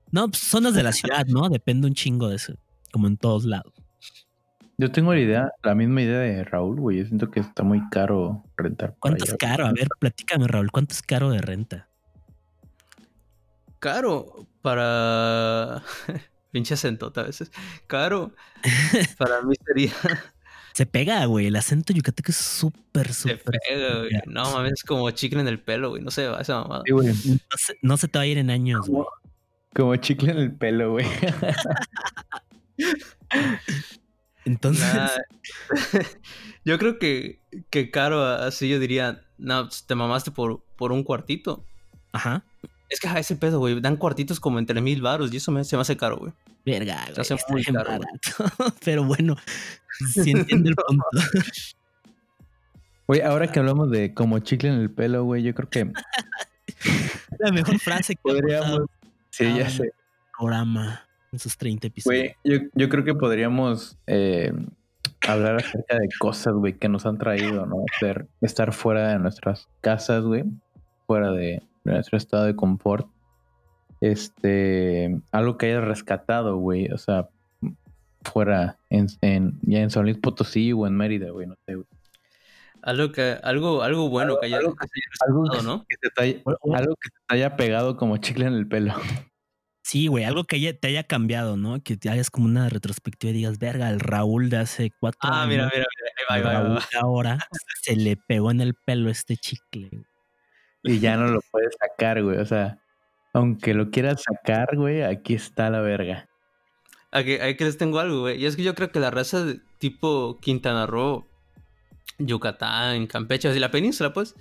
[0.09, 1.49] No, pues zonas de la ciudad, ¿no?
[1.49, 2.53] Depende un chingo de eso,
[2.93, 3.73] como en todos lados.
[4.77, 6.99] Yo tengo la idea, la misma idea de Raúl, güey.
[6.99, 8.95] Yo siento que está muy caro rentar.
[8.99, 9.65] ¿Cuánto es caro?
[9.65, 11.89] A ver, platícame, Raúl, ¿cuánto es caro de renta?
[13.79, 15.83] Caro para.
[16.51, 17.51] Pinche acentota a veces.
[17.87, 18.33] Caro
[19.17, 19.91] para mí sería.
[20.73, 21.47] Se pega, güey.
[21.47, 23.59] El acento yucateco es súper, Se súper.
[23.67, 24.11] pega, güey.
[24.27, 26.03] No mames, es como chicle en el pelo, güey.
[26.03, 26.83] No se va esa mamada.
[26.85, 27.07] Sí, güey.
[27.07, 29.05] No se, no se te va a ir en años, güey.
[29.75, 31.05] Como chicle en el pelo, güey.
[34.45, 35.09] Entonces, Nah,
[36.65, 37.39] yo creo que,
[37.69, 41.65] que caro así yo diría, no, te mamaste por, por un cuartito.
[42.13, 42.43] ajá.
[42.89, 43.79] Es que ese pedo, güey.
[43.81, 46.33] Dan cuartitos como entre mil baros y eso me, se me hace caro, güey.
[46.65, 48.75] Verga, Se güey, hace está muy bien caro, barato.
[48.85, 49.35] Pero bueno,
[50.13, 51.05] sí entiendo el punto.
[53.07, 55.89] Güey, ahora que hablamos de como chicle en el pelo, güey, yo creo que
[57.39, 58.81] La mejor frase que podríamos.
[59.29, 59.91] Sí, Ah, ya sé.
[60.37, 62.33] programa en sus 30 episodios.
[62.43, 64.51] Güey, yo, yo creo que podríamos eh,
[65.27, 67.77] hablar acerca de cosas, güey, que nos han traído, ¿no?
[67.99, 70.43] Ser- estar fuera de nuestras casas, güey,
[71.05, 71.61] fuera de
[71.93, 73.07] nuestro estado de confort.
[74.01, 77.27] Este, algo que hayas rescatado, güey, o sea,
[78.23, 81.87] fuera en, en- ya en San Luis Potosí o en Mérida, güey, no sé, güey.
[82.83, 85.85] Algo que, algo, algo bueno que haya, algo que se haya Algo rescatado, ¿no?
[85.89, 88.67] que te te haya- O- o- algo que te haya pegado como chicle en el
[88.67, 88.93] pelo.
[89.83, 91.81] Sí, güey, algo que haya- te haya cambiado, ¿no?
[91.81, 95.43] Que te hagas como una retrospectiva y digas, verga, el Raúl de hace cuatro Ah,
[95.43, 95.49] años.
[95.49, 96.11] mira, mira, mira.
[96.29, 96.79] Ahí va, ahí va, el ahí va.
[96.79, 97.37] Raúl de ahora
[97.81, 99.89] se le pegó en el pelo este chicle.
[100.87, 102.37] Y ya no lo puedes sacar, güey.
[102.37, 102.79] O sea,
[103.33, 106.27] aunque lo quieras sacar, güey, aquí está la verga.
[107.11, 108.41] Aquí, aquí les tengo algo, güey.
[108.41, 109.45] Y es que yo creo que la raza
[109.79, 111.25] tipo Quintana Roo,
[112.19, 114.35] Yucatán, Campeche, así la península, pues,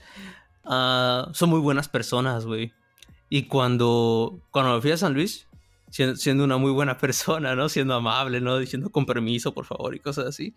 [0.64, 2.72] ah, son muy buenas personas, güey.
[3.28, 5.46] Y cuando, cuando me fui a San Luis,
[5.90, 7.68] siendo, siendo una muy buena persona, ¿no?
[7.68, 8.58] Siendo amable, ¿no?
[8.58, 10.54] Diciendo con permiso, por favor, y cosas así.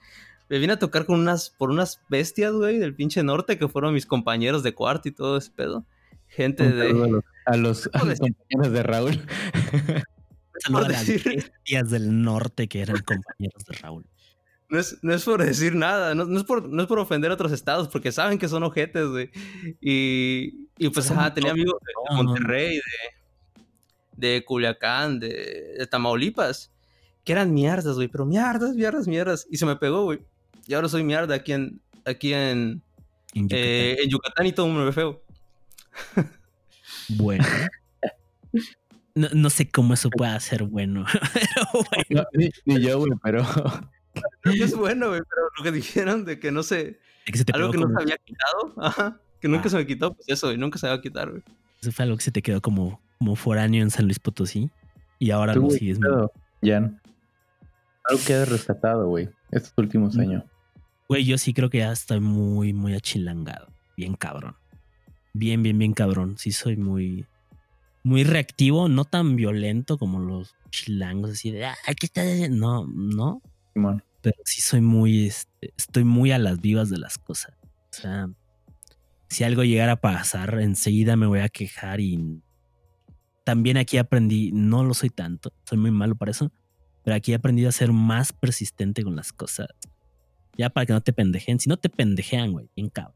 [0.50, 3.94] Me vine a tocar con unas, por unas bestias, güey, del pinche norte, que fueron
[3.94, 5.86] mis compañeros de cuarto y todo ese pedo.
[6.28, 6.90] Gente Un de...
[6.90, 9.26] a los, a los, a los compañeros de Raúl.
[10.66, 14.06] A las bestias del norte que eran compañeros de Raúl.
[14.70, 17.32] No es, no es por decir nada, no, no es por, no es por ofender
[17.32, 19.32] a otros estados, porque saben que son ojetes, güey.
[19.82, 22.16] Y, y pues, ajá, tenía amigos de.
[22.16, 22.76] Monterrey,
[24.18, 26.72] de, de Culiacán, de, de Tamaulipas,
[27.24, 29.48] que eran mierdas, güey, pero mierdas, mierdas, mierdas.
[29.50, 30.20] Y se me pegó, güey.
[30.70, 32.84] Y ahora soy mierda aquí en, aquí en,
[33.34, 33.60] En Yucatán.
[33.60, 35.22] eh, en Yucatán y todo me ve feo.
[37.10, 37.44] Bueno.
[39.16, 41.06] No, no sé cómo eso pueda ser bueno.
[41.34, 42.06] Pero bueno.
[42.22, 43.44] No, ni, ni yo, güey, pero
[44.46, 46.78] No es bueno, güey, pero lo que dijeron de que no sé,
[47.26, 49.70] de que se te algo que no como- se había quitado, ajá, que nunca Ah.
[49.72, 51.42] se me quitó, pues eso, y nunca se va a quitar, güey.
[51.82, 54.70] Eso fue algo que se te quedó como, como foráneo en San Luis Potosí.
[55.18, 55.98] Y ahora lo sigues.
[55.98, 56.32] ¿qué pedo,
[56.64, 57.02] Jan.
[58.06, 60.42] Algo que has rescatado, güey, estos últimos Mm.
[61.10, 63.68] Güey, yo sí creo que ya estoy muy, muy achilangado.
[63.98, 64.56] Bien cabrón.
[65.34, 66.38] Bien, bien, bien cabrón.
[66.38, 67.26] Sí soy muy,
[68.04, 72.24] muy reactivo, no tan violento como los chilangos, así de, ah, ¿qué está?
[72.50, 73.42] No, no.
[73.74, 74.04] Simón.
[74.22, 77.56] Pero sí soy muy, este, estoy muy a las vivas de las cosas.
[77.64, 78.30] O sea,
[79.30, 82.44] si algo llegara a pasar, enseguida me voy a quejar y
[83.44, 86.52] también aquí aprendí, no lo soy tanto, soy muy malo para eso,
[87.04, 89.70] pero aquí he aprendido a ser más persistente con las cosas.
[90.60, 93.16] Ya para que no te pendejen, si no te pendejean, güey, bien cabrón.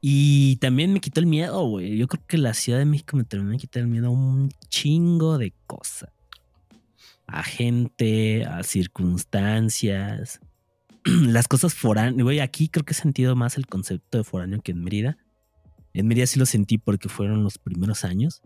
[0.00, 1.98] Y también me quitó el miedo, güey.
[1.98, 4.48] Yo creo que la Ciudad de México me terminó de quitar el miedo a un
[4.70, 6.08] chingo de cosas.
[7.26, 10.40] A gente, a circunstancias.
[11.04, 12.24] Las cosas foráneas.
[12.24, 15.18] Güey, aquí creo que he sentido más el concepto de foráneo que en Mérida.
[15.92, 18.40] En Mérida sí lo sentí porque fueron los primeros años.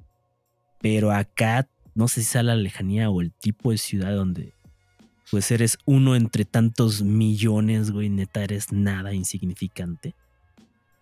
[0.81, 4.54] Pero acá, no sé si sea la lejanía o el tipo de ciudad donde
[5.31, 8.09] pues eres uno entre tantos millones, güey.
[8.09, 10.15] Neta, eres nada insignificante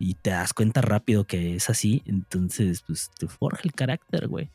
[0.03, 4.51] y te das cuenta rápido que es así, entonces pues te forja el carácter, güey.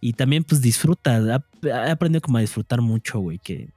[0.00, 3.70] Y también pues disfruta, he aprendido como a disfrutar mucho, güey, que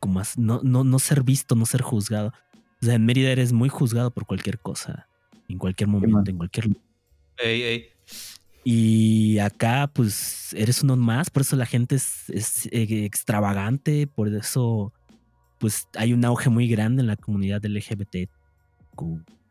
[0.00, 2.32] como no, no, no ser visto, no ser juzgado.
[2.82, 5.08] O sea, en Mérida eres muy juzgado por cualquier cosa,
[5.48, 6.68] en cualquier momento, en cualquier...
[7.38, 7.88] Ey, ey.
[8.64, 14.28] Y acá pues eres uno más, por eso la gente es, es eh, extravagante, por
[14.28, 14.92] eso
[15.58, 18.28] pues hay un auge muy grande en la comunidad LGBT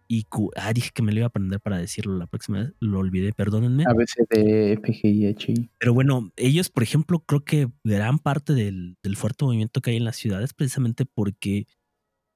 [0.07, 2.73] y Ah, dije que me lo iba a aprender para decirlo la próxima vez.
[2.79, 3.83] Lo olvidé, perdónenme.
[3.87, 9.45] A veces de FGI, Pero bueno, ellos, por ejemplo, creo que gran parte del, fuerte
[9.45, 11.65] movimiento que hay en las ciudades precisamente porque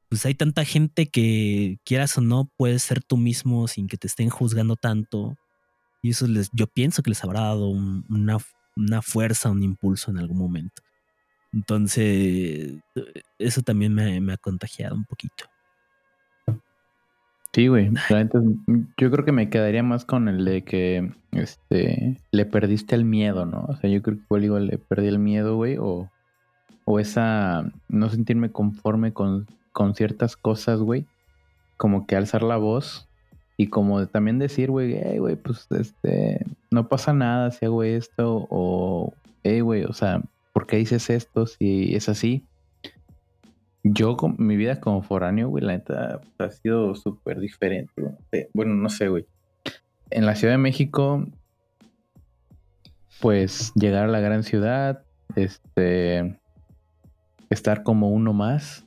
[0.09, 4.07] pues hay tanta gente que quieras o no puedes ser tú mismo sin que te
[4.07, 5.35] estén juzgando tanto.
[6.07, 8.37] Y eso les, yo pienso que les habrá dado una,
[8.77, 10.81] una fuerza, un impulso en algún momento.
[11.51, 12.75] Entonces,
[13.37, 15.43] eso también me, me ha contagiado un poquito.
[17.51, 17.91] Sí, güey.
[18.97, 23.45] yo creo que me quedaría más con el de que este le perdiste el miedo,
[23.45, 23.65] ¿no?
[23.67, 26.09] O sea, yo creo que igual, igual le perdí el miedo, güey, o,
[26.85, 31.05] o esa no sentirme conforme con, con ciertas cosas, güey.
[31.75, 33.06] Como que alzar la voz
[33.57, 38.47] y como también decir, güey, hey, güey, pues este, no pasa nada si hago esto,
[38.51, 40.21] o, hey, güey, o sea,
[40.53, 42.45] ¿por qué dices esto si es así?
[43.83, 47.91] Yo, con mi vida como foráneo, güey, la neta ha sido súper diferente.
[48.53, 49.25] Bueno, no sé, güey.
[50.11, 51.25] En la Ciudad de México,
[53.21, 55.03] pues llegar a la gran ciudad,
[55.35, 56.37] este,
[57.49, 58.85] estar como uno más.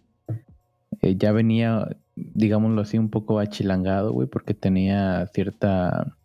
[1.03, 1.89] Eh, ya venía,
[2.41, 6.17] digámoslo así, un poco achilangado, güey, porque tenía cierta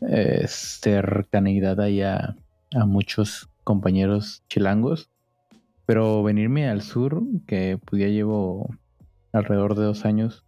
[0.00, 2.36] eh, cercanidad ahí a
[2.86, 5.10] muchos compañeros chilangos.
[5.86, 8.74] Pero venirme al sur, que pues ya llevo
[9.32, 10.44] alrededor de dos años,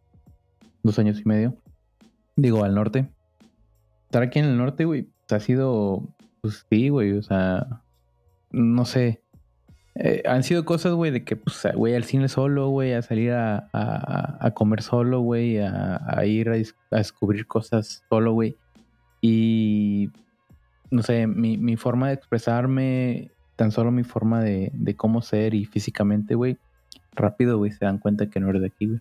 [0.83, 1.57] dos años y medio,
[2.37, 3.09] digo al norte.
[4.05, 6.03] Estar aquí en el norte, güey, pues, ha sido,
[6.41, 7.83] pues sí, güey, o sea,
[8.51, 9.23] no sé.
[9.99, 13.33] Eh, han sido cosas, güey, de que, pues, güey, al cine solo, güey, a salir
[13.33, 18.57] a, a, comer solo, güey, a, a, ir a, descubrir cosas solo, güey.
[19.23, 20.11] Y,
[20.91, 25.55] no sé, mi, mi forma de expresarme tan solo mi forma de, de cómo ser
[25.55, 26.59] y físicamente, güey,
[27.13, 29.01] rápido, güey, se dan cuenta que no eres de aquí, güey.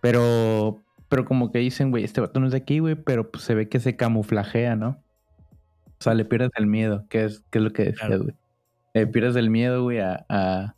[0.00, 3.44] Pero, pero como que dicen, güey, este vato no es de aquí, güey, pero pues
[3.44, 5.02] se ve que se camuflajea, ¿no?
[6.00, 8.34] O sea, le pierdes el miedo, que es, que es lo que decías, güey.
[8.94, 10.74] Le pierdes el miedo, güey, a, a,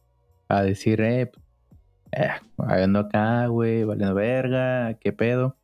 [0.49, 1.45] a decir, eh, pues,
[2.13, 2.31] eh,
[2.99, 5.57] acá, güey, valiendo verga, qué pedo.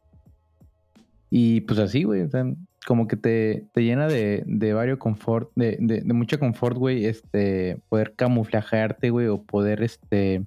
[1.30, 2.44] Y pues así, güey, o sea,
[2.86, 7.06] como que te, te llena de, de varios confort, de, de, de mucho confort, güey,
[7.06, 10.46] este, poder camuflajearte, güey, o poder, este,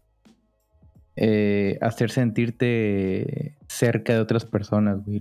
[1.17, 5.19] eh, hacer sentirte cerca de otras personas, güey,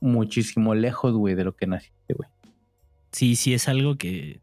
[0.00, 2.28] muchísimo lejos, güey, de lo que naciste, güey.
[3.12, 4.40] Sí, sí, es algo que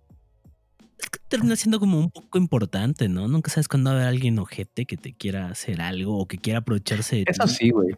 [1.27, 3.27] termina siendo como un poco importante, ¿no?
[3.27, 6.37] Nunca sabes cuándo va a haber alguien ojete que te quiera hacer algo o que
[6.37, 7.95] quiera aprovecharse de Eso sí, güey.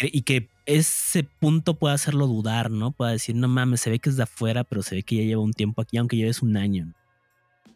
[0.00, 2.92] Y que ese punto puede hacerlo dudar, ¿no?
[2.92, 5.22] Puede decir, no mames, se ve que es de afuera, pero se ve que ya
[5.22, 6.94] lleva un tiempo aquí, aunque lleves un año.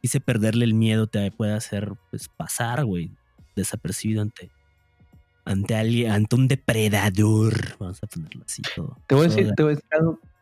[0.02, 3.10] Y ese perderle el miedo te puede hacer, pues, pasar, güey,
[3.56, 4.50] desapercibido ante,
[5.44, 7.76] ante alguien, ante un depredador.
[7.80, 8.96] Vamos a ponerlo así todo.
[9.08, 9.88] Te voy a decir, te voy a decir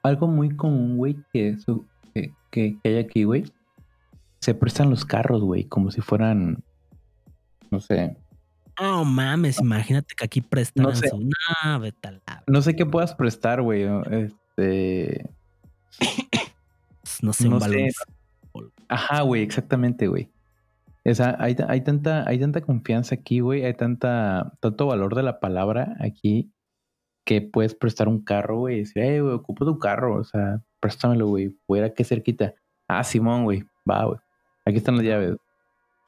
[0.02, 1.56] algo, muy común, güey, que,
[2.12, 3.44] que, que, hay aquí, güey.
[4.40, 6.64] Se prestan los carros, güey, como si fueran,
[7.70, 8.16] no sé,
[8.80, 11.10] no mames, imagínate que aquí prestan no sé.
[12.46, 13.86] No sé qué puedas prestar, güey.
[14.10, 15.28] Este.
[17.22, 17.90] no sé, un balón.
[18.88, 20.30] Ajá, güey, exactamente, güey.
[21.04, 23.64] O sea, hay, hay, tanta, hay tanta confianza aquí, güey.
[23.64, 26.50] Hay tanta, tanto valor de la palabra aquí
[27.26, 28.76] que puedes prestar un carro, güey.
[28.76, 30.16] Y decir, hey, güey, ocupo tu carro.
[30.16, 31.54] O sea, préstamelo, güey.
[31.68, 32.54] Voy a ir aquí cerquita.
[32.88, 33.62] Ah, Simón, güey.
[33.88, 34.18] Va, güey.
[34.64, 35.36] Aquí están las llaves.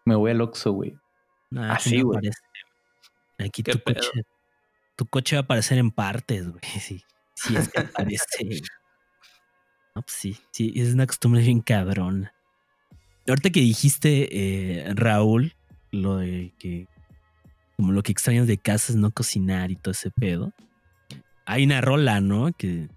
[0.05, 0.95] Me voy al Oxxo, güey.
[1.57, 2.31] Así, güey.
[3.39, 4.11] Aquí tu coche,
[4.97, 6.63] tu coche va a aparecer en partes, güey.
[6.81, 7.03] Sí,
[7.35, 8.63] sí es que aparece.
[9.95, 12.31] No, pues sí, sí, es una costumbre bien cabrón.
[13.27, 15.55] Ahorita que dijiste, eh, Raúl,
[15.91, 16.89] lo de que
[17.77, 20.53] como lo que extrañas de casa es no cocinar y todo ese pedo.
[21.47, 22.53] Hay una rola, ¿no?
[22.53, 22.89] Que,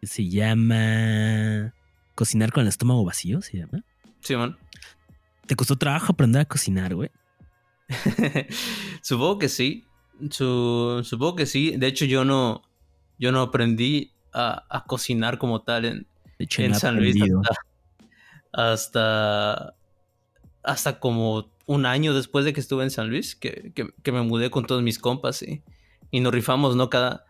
[0.00, 1.74] que se llama
[2.14, 3.84] Cocinar con el estómago vacío, se llama.
[4.22, 4.58] Simón.
[5.46, 7.10] ¿Te costó trabajo aprender a cocinar, güey?
[9.02, 9.84] supongo que sí.
[10.30, 11.74] Su- supongo que sí.
[11.76, 12.62] De hecho, yo no,
[13.18, 16.06] yo no aprendí a, a cocinar como tal en,
[16.38, 17.16] hecho, en San Luis
[18.52, 19.74] hasta, hasta,
[20.62, 24.22] hasta como un año después de que estuve en San Luis, que, que- que me
[24.22, 25.62] mudé con todos mis compas y,
[26.10, 26.90] y nos rifamos, ¿no?
[26.90, 27.24] Cada,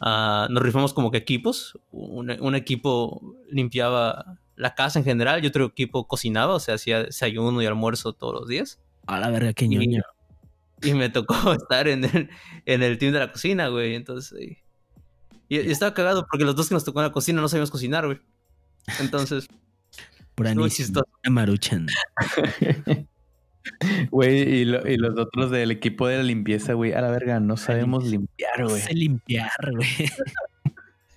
[0.00, 1.78] ah, nos rifamos como que equipos.
[1.92, 3.20] Un, un equipo
[3.50, 8.12] limpiaba la casa en general y otro equipo cocinaba, o sea, hacía desayuno y almuerzo
[8.12, 8.78] todos los días.
[9.06, 10.02] A la verga, qué ñoño.
[10.82, 12.30] Y me tocó estar en el,
[12.64, 13.94] en el team de la cocina, güey.
[13.94, 14.56] Entonces, sí.
[15.48, 17.70] y, y estaba cagado porque los dos que nos tocó en la cocina no sabíamos
[17.70, 18.18] cocinar, güey.
[18.98, 19.46] Entonces,
[20.34, 20.68] Puranísimo.
[20.68, 21.06] chistoso.
[21.22, 21.86] Una Maruchan.
[24.10, 27.40] Güey, y, lo- y los otros del equipo de la limpieza, güey, a la verga,
[27.40, 28.80] no sabemos limpiar, No güey.
[28.80, 30.10] sé limpiar, güey.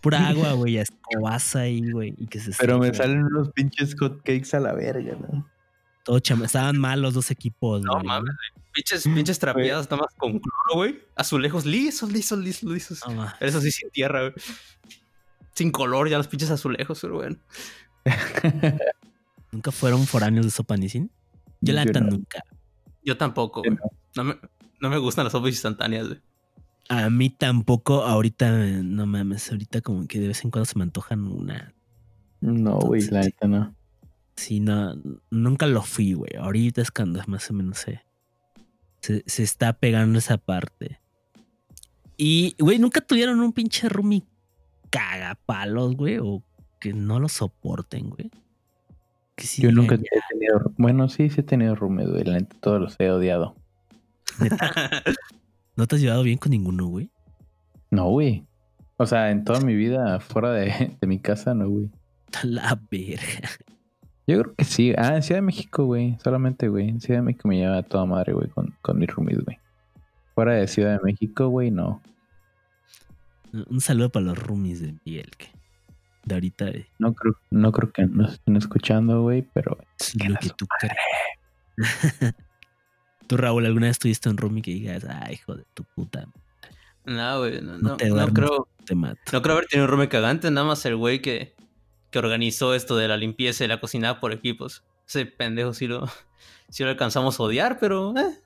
[0.04, 2.14] Pura agua, güey, a escobaza ahí, güey.
[2.20, 5.50] Y que se Pero me salen unos pinches hotcakes a la verga, ¿no?
[6.04, 8.06] Todo chama- Estaban mal los dos equipos, No güey.
[8.06, 8.36] mames,
[8.74, 11.00] pinches, pinches trapeadas nada más con cloro, güey.
[11.16, 13.00] Azulejos lisos, lisos, lisos, lisos.
[13.10, 13.26] No.
[13.40, 14.34] Eso sí, sin tierra, güey.
[15.56, 17.38] Sin color ya los pinches azulejos, pero bueno.
[19.52, 21.12] ¿Nunca fueron foráneos de Sopanicín?
[21.62, 22.10] Yo la Yo neta no.
[22.12, 22.44] nunca.
[23.06, 23.78] Yo tampoco, güey.
[24.16, 24.38] No me,
[24.82, 26.22] no me gustan las sopas instantáneas, güey.
[26.96, 28.04] A mí tampoco.
[28.04, 29.52] Ahorita, no mames.
[29.52, 31.74] Ahorita como que de vez en cuando se me antojan una.
[32.42, 33.76] No, güey, la neta no.
[34.36, 34.96] Sí, no.
[35.32, 36.36] Nunca lo fui, güey.
[36.38, 38.02] Ahorita es cuando más o menos se,
[39.02, 41.00] se, se está pegando esa parte.
[42.18, 44.24] Y, güey, nunca tuvieron un pinche roomie
[44.90, 46.18] cagapalos, güey.
[46.20, 46.44] O
[46.80, 48.30] que no lo soporten, güey.
[49.36, 50.72] Que sí Yo nunca "Ya, he tenido.
[50.78, 52.24] Bueno, sí, sí he tenido roomies, güey.
[52.24, 53.56] La neta, todos los he odiado.
[55.76, 57.10] ¿No te has llevado bien con ninguno, güey?
[57.92, 58.46] No, güey.
[58.98, 61.90] O sea, en toda mi vida fuera de, de mi casa, no, güey.
[62.44, 63.50] La verga.
[64.26, 64.94] Yo creo que sí.
[64.98, 66.18] Ah, en Ciudad de México, güey.
[66.24, 66.90] Solamente, güey.
[66.90, 69.58] En Ciudad de México me lleva a toda madre, güey, con, con mis roomies, güey.
[70.36, 72.02] Fuera de Ciudad de México, güey, no.
[73.52, 75.48] Un saludo para los roomies de Miguel, que
[76.26, 80.40] de ahorita eh, No creo, no creo que nos estén escuchando, güey, pero es lo
[80.40, 80.96] que tú crees.
[83.28, 86.28] Tú, Raúl, ¿alguna vez tuviste un roomie que digas, ay, hijo de tu puta,
[87.06, 87.62] no, güey.
[87.62, 88.34] No, No no, te no duermes.
[88.34, 89.20] creo, te mato?
[89.32, 90.52] no creo haber tenido un roommate cagante.
[90.52, 91.54] Nada más el güey que,
[92.12, 94.84] que organizó esto de la limpieza y la cocinada por equipos.
[95.08, 96.08] Ese pendejo sí lo,
[96.70, 98.40] sí lo alcanzamos a odiar, pero eh,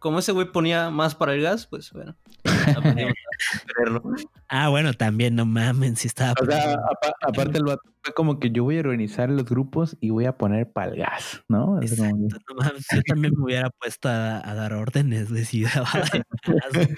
[0.00, 2.16] como ese güey ponía más para el gas, pues bueno.
[2.76, 4.02] Aprendimos a quererlo.
[4.48, 6.34] Ah, bueno, también, no mamen, si estaba.
[6.40, 9.96] O sea, apa- aparte el vato fue como que yo voy a organizar los grupos
[10.00, 11.80] y voy a poner pa'l gas, ¿no?
[11.80, 15.62] Es como no mames, yo también me hubiera puesto a, a dar órdenes, güey, si
[15.64, 15.88] daba
[16.72, 16.96] de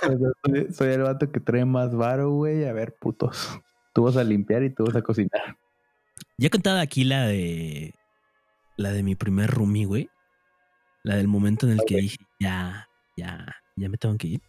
[0.00, 0.08] sea,
[0.44, 2.64] soy, soy el vato que trae más varo, güey.
[2.66, 3.58] A ver, putos.
[3.94, 5.56] Tú vas a limpiar y tú vas a cocinar.
[6.38, 7.94] Ya he contado aquí la de.
[8.76, 10.08] La de mi primer roomie, güey.
[11.02, 12.86] La del momento en el que dije, ya,
[13.16, 14.42] ya, ya me tengo que ir.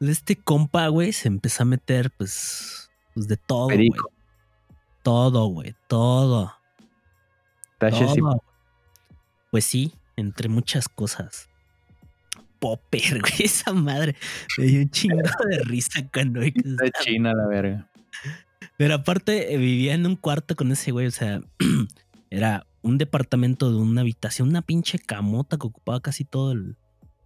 [0.00, 3.90] Este compa, güey, se empezó a meter, pues, pues de todo, güey.
[5.02, 6.52] Todo, güey, todo.
[7.80, 8.42] Y todo.
[9.50, 11.48] Pues sí, entre muchas cosas.
[12.58, 14.16] Popper, güey, esa madre.
[14.56, 15.16] Me dio un chingo
[15.48, 17.90] de risa cuando estaba- china, la verga.
[18.76, 21.40] Pero aparte, eh, vivía en un cuarto con ese güey, o sea,
[22.30, 26.76] era un departamento de una habitación, una pinche camota que ocupaba casi todo el,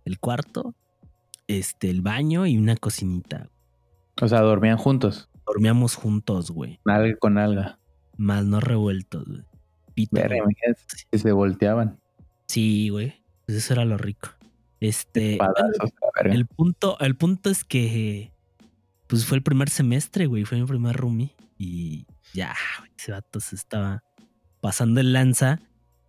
[0.04, 0.74] el cuarto,
[1.58, 3.48] este, el baño y una cocinita.
[4.20, 5.28] O sea, dormían juntos.
[5.46, 7.78] Dormíamos juntos, güey, Nalga con alga.
[8.16, 9.42] más no revueltos, güey.
[9.94, 10.54] Pito, Verga, güey.
[11.10, 11.98] que se volteaban.
[12.46, 13.14] Sí, güey,
[13.46, 14.28] pues eso era lo rico.
[14.80, 15.54] Este, bueno,
[16.24, 18.32] el punto, el punto es que,
[19.06, 23.40] pues fue el primer semestre, güey, fue mi primer roomie y ya, güey, ese vato
[23.40, 24.02] se estaba
[24.60, 25.60] pasando el lanza.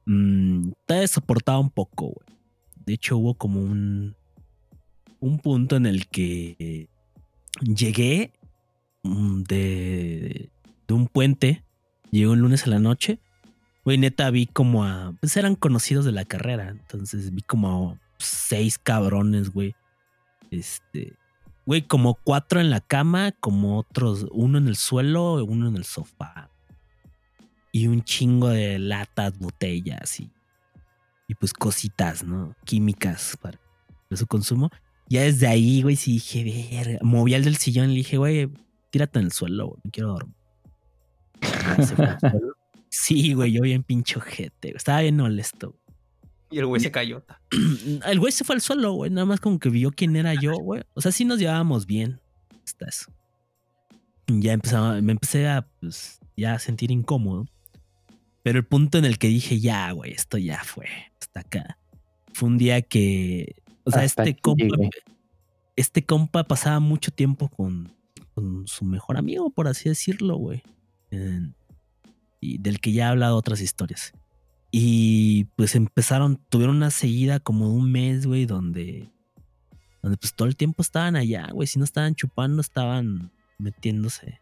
[0.06, 2.39] Mm, todavía soportaba un poco, güey.
[2.86, 4.16] De hecho, hubo como un,
[5.24, 6.89] un punto en el que
[7.61, 8.34] llegué
[9.03, 10.49] mm, de,
[10.86, 11.63] de un puente,
[12.11, 13.19] llegué un lunes a la noche.
[13.86, 15.13] Güey, neta, vi como a.
[15.21, 16.69] Pues eran conocidos de la carrera.
[16.69, 19.76] Entonces vi como a seis cabrones, güey.
[20.51, 21.13] Este.
[21.65, 25.86] Güey, como cuatro en la cama, como otros, uno en el suelo, uno en el
[25.86, 26.49] sofá.
[27.71, 30.30] Y un chingo de latas, botellas y.
[31.30, 32.53] Y pues cositas, ¿no?
[32.65, 33.57] Químicas para
[34.11, 34.69] su consumo.
[35.10, 36.99] Ya desde ahí, güey, sí dije, ver.
[37.04, 38.49] Moví al del sillón y le dije, güey,
[38.89, 40.36] tírate en el suelo, güey, no quiero dormir.
[41.41, 42.56] Ya se fue al suelo.
[42.89, 44.70] Sí, güey, yo bien pinche ojete.
[44.70, 44.78] güey.
[44.78, 45.76] Estaba bien molesto.
[46.51, 47.24] Y el güey se cayó.
[48.06, 49.10] El güey se fue al suelo, güey.
[49.10, 50.84] Nada más como que vio quién era yo, güey.
[50.93, 52.22] O sea, sí nos llevábamos bien.
[52.64, 53.12] Hasta eso.
[54.28, 57.47] Ya empezaba, me empecé a, pues, ya a sentir incómodo.
[58.43, 60.86] Pero el punto en el que dije, ya, güey, esto ya fue.
[61.20, 61.80] Hasta acá.
[62.34, 64.89] Fue un día que, o sea, Hasta este compa, llegué.
[65.75, 67.91] este compa pasaba mucho tiempo con,
[68.34, 70.63] con su mejor amigo, por así decirlo, güey.
[72.39, 74.13] Y del que ya he hablado otras historias.
[74.71, 79.11] Y pues empezaron, tuvieron una seguida como de un mes, güey, donde,
[80.01, 81.67] donde pues todo el tiempo estaban allá, güey.
[81.67, 84.39] Si no estaban chupando, estaban metiéndose,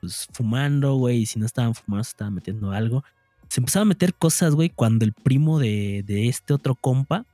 [0.00, 1.22] pues fumando, güey.
[1.22, 3.02] Y si no estaban fumando, se estaban metiendo algo.
[3.48, 7.26] Se empezaron a meter cosas, güey, cuando el primo de, de este otro compa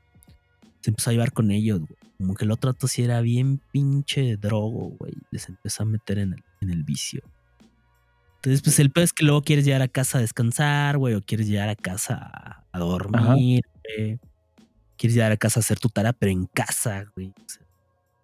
[0.88, 1.98] se empezó a llevar con ellos, güey.
[2.16, 5.12] Como que el otro vato sí era bien pinche drogo, güey.
[5.30, 7.20] Les empezó a meter en el, en el vicio.
[8.36, 11.20] Entonces, pues el peor es que luego quieres llegar a casa a descansar, güey, o
[11.20, 14.18] quieres llegar a casa a, a dormir, güey.
[14.96, 17.28] Quieres llegar a casa a hacer tu tarea, pero en casa, güey.
[17.28, 17.66] O sea,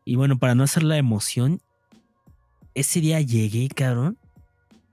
[0.06, 1.60] y bueno, para no hacer la emoción,
[2.72, 4.16] ese día llegué, cabrón,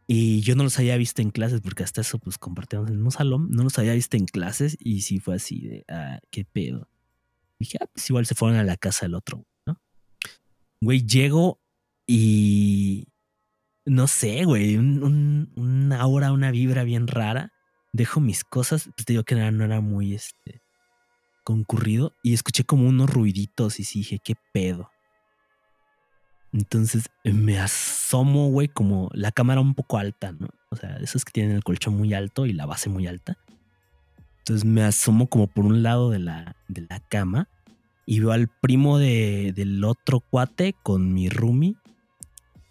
[0.07, 3.11] y yo no los había visto en clases, porque hasta eso, pues compartíamos en un
[3.11, 6.89] salón, no los había visto en clases, y sí fue así de, ah, qué pedo.
[7.62, 9.78] Dije, ah, pues igual se fueron a la casa del otro, ¿no?
[10.82, 11.62] Güey, llego
[12.05, 13.07] y
[13.86, 17.51] no sé, güey, un, aura, una vibra bien rara.
[17.93, 20.62] Dejo mis cosas, pues te digo que no era, no era muy este
[21.43, 24.89] concurrido y escuché como unos ruiditos y sí dije, ¿qué pedo?
[26.53, 30.49] Entonces eh, me asomo, güey, como la cámara un poco alta, ¿no?
[30.70, 33.38] O sea, esos que tienen el colchón muy alto y la base muy alta.
[34.42, 37.48] Entonces me asomo como por un lado de la, de la cama
[38.06, 41.76] y veo al primo de, del otro cuate con mi roomie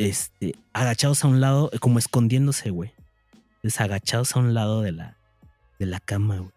[0.00, 2.92] este, agachados a un lado, como escondiéndose, güey.
[3.56, 5.18] Entonces, agachados a un lado de la,
[5.78, 6.52] de la cama, güey.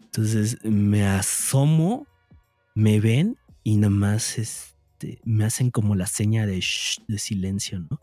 [0.00, 2.06] Entonces, me asomo,
[2.74, 7.80] me ven y nada más este, me hacen como la seña de, shh, de silencio,
[7.80, 8.00] ¿no?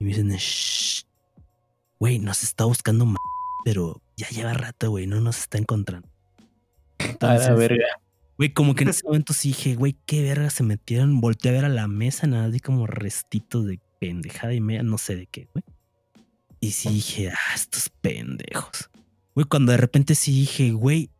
[0.00, 1.04] Y me dicen, shh,
[2.00, 3.06] güey, nos está buscando,
[3.66, 6.08] pero ya lleva rato, güey, no nos está encontrando.
[6.98, 7.86] A la Entonces, verga.
[8.38, 11.20] Güey, como que en ese momento sí dije, güey, qué verga se metieron.
[11.20, 14.98] Volteé a ver a la mesa, nada, así como restitos de pendejada y media, no
[14.98, 15.64] sé de qué, güey.
[16.60, 18.90] Y sí dije, ah, estos pendejos.
[19.34, 21.10] Güey, cuando de repente sí dije, güey,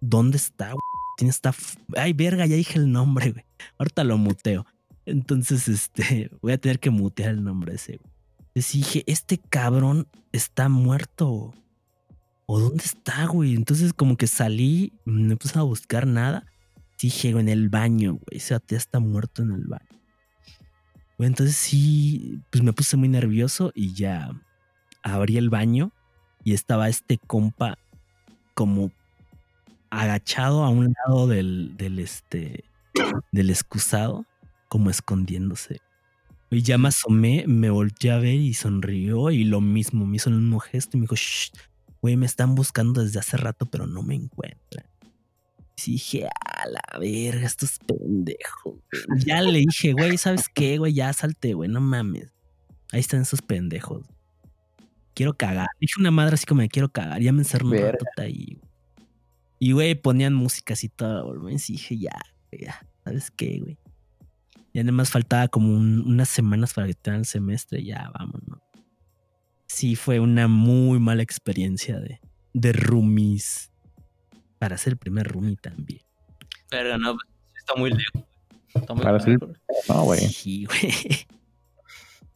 [0.00, 0.80] ¿dónde está, güey?
[1.16, 1.54] Tiene esta.
[1.96, 3.44] Ay, verga, ya dije el nombre, güey.
[3.78, 4.66] Ahorita lo muteo.
[5.04, 8.15] Entonces, este, voy a tener que mutear el nombre ese, güey.
[8.56, 11.52] Dije, este cabrón está muerto.
[12.46, 13.54] ¿O dónde está, güey?
[13.54, 16.46] Entonces como que salí, me puse a buscar nada.
[16.98, 18.38] Dije, en el baño, güey.
[18.38, 20.00] Ese ya está muerto en el baño.
[21.18, 24.30] Entonces sí, pues me puse muy nervioso y ya
[25.02, 25.92] abrí el baño
[26.42, 27.76] y estaba este compa
[28.54, 28.90] como
[29.90, 32.64] agachado a un lado del, del este,
[33.32, 34.24] del excusado,
[34.68, 35.80] como escondiéndose.
[36.50, 40.30] Y ya me asomé, me volteé a ver y sonrió y lo mismo, me hizo
[40.30, 41.50] el mismo gesto y me dijo, "Shh,
[42.00, 44.86] güey, me están buscando desde hace rato, pero no me encuentran.
[45.84, 48.74] Y dije, a la verga, estos pendejos.
[49.08, 49.20] güey".
[49.24, 50.94] Ya le dije, güey, ¿sabes qué, güey?
[50.94, 52.32] Ya salte, güey, no mames.
[52.92, 54.06] Ahí están esos pendejos.
[55.14, 55.66] Quiero cagar.
[55.80, 57.20] Dije una madre así como me quiero cagar.
[57.20, 58.58] Ya me encerré un rato ahí.
[58.60, 58.70] güey.
[59.58, 61.54] Y, güey, ponían música así toda volumen.
[61.68, 62.16] Y dije, ya,
[62.52, 63.78] güey, ya, ¿sabes qué, güey?
[64.76, 67.82] Ya nada más faltaba como un- unas semanas para que tengan el semestre.
[67.82, 68.60] Ya, vámonos.
[69.66, 72.20] Sí, fue una muy mala experiencia de,
[72.52, 73.70] de roomies.
[74.58, 76.02] Para ser el primer roomie también.
[76.70, 77.26] Verga, no, pues,
[77.58, 78.22] está muy lejos.
[78.74, 79.56] Está muy Para ser el- lejos.
[79.88, 80.20] No, güey.
[80.28, 81.26] Sí, güey.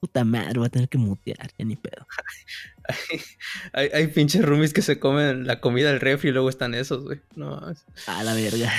[0.00, 2.06] Puta madre, voy a tener que mutear, ya ni pedo.
[3.74, 7.04] Hay, hay pinches roomies que se comen la comida del refri y luego están esos,
[7.04, 7.20] güey.
[7.36, 7.54] No.
[8.06, 8.72] A la verga.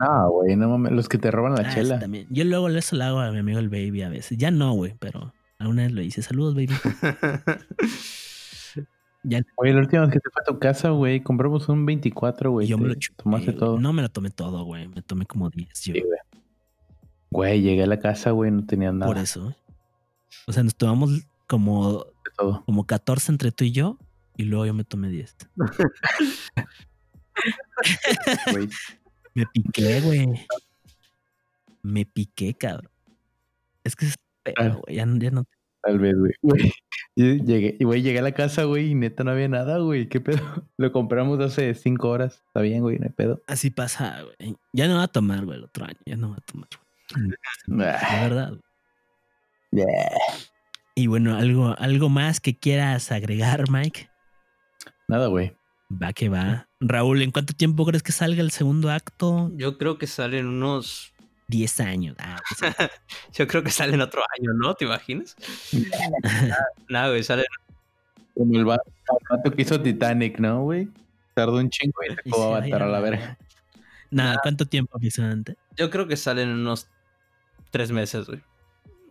[0.00, 0.92] No, güey, no mames.
[0.92, 1.96] Los que te roban la Ah, chela.
[1.96, 2.26] sí, también.
[2.30, 4.38] Yo luego eso lo hago a mi amigo el baby a veces.
[4.38, 6.22] Ya no, güey, pero alguna vez lo hice.
[6.22, 6.68] Saludos, baby.
[9.24, 12.52] Ya Güey, la última vez que te fue a tu casa, güey, compramos un 24,
[12.52, 12.68] güey.
[12.68, 13.24] yo me lo chupé.
[13.24, 13.78] Tomaste todo.
[13.78, 14.86] No me lo tomé todo, güey.
[14.88, 15.68] Me tomé como 10.
[15.68, 16.18] Yo, Sí, güey.
[17.30, 19.12] Güey, llegué a la casa, güey, no tenía nada.
[19.12, 19.54] por eso.
[20.46, 22.06] O sea, nos tomamos como,
[22.38, 22.62] todo.
[22.64, 23.98] como 14 entre tú y yo.
[24.36, 25.36] Y luego yo me tomé 10.
[28.52, 28.68] Güey.
[29.34, 30.26] Me piqué, güey.
[31.82, 32.90] Me piqué, cabrón.
[33.84, 34.14] Es que es
[34.44, 34.52] Ah.
[34.54, 34.96] pedo, güey.
[34.96, 35.44] Ya, no- ya no.
[35.82, 36.32] Tal vez, güey.
[37.16, 40.08] Güey, llegué, y güey, llegué a la casa, güey, y neta no había nada, güey.
[40.08, 40.38] ¿Qué pedo?
[40.76, 42.42] Lo compramos hace cinco horas.
[42.46, 43.42] Está bien, güey, no hay pedo.
[43.48, 44.54] Así pasa, güey.
[44.72, 45.98] Ya no va a tomar, güey, el otro año.
[46.06, 46.68] Ya no va a tomar.
[47.14, 47.28] güey.
[47.66, 48.48] La Ah, verdad.
[48.50, 49.84] güey.
[49.84, 50.10] yeah.
[50.94, 54.08] Y bueno, algo, algo más que quieras agregar, Mike.
[55.08, 55.56] Nada, güey.
[55.90, 56.68] Va que va.
[56.80, 59.50] Raúl, ¿en cuánto tiempo crees que salga el segundo acto?
[59.54, 61.12] Yo creo que salen unos.
[61.48, 62.16] 10 años.
[62.18, 62.74] Ah, pues,
[63.32, 64.74] Yo creo que salen otro año, ¿no?
[64.74, 65.34] ¿Te imaginas?
[66.90, 67.46] Nada, güey, salen.
[68.34, 68.84] Como el vato,
[69.56, 70.88] que hizo Titanic, ¿no, güey?
[71.34, 73.38] Tardó un chingo y sacó se Avatar a la verga.
[74.10, 75.56] nada, ¿cuánto tiempo aproximadamente?
[75.76, 76.86] Yo creo que salen en unos
[77.70, 78.42] tres meses, güey.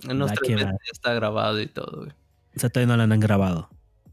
[0.03, 0.71] En unos Va tres meses va.
[0.71, 2.11] ya está grabado y todo, güey.
[2.55, 3.69] O sea, todavía no la han grabado.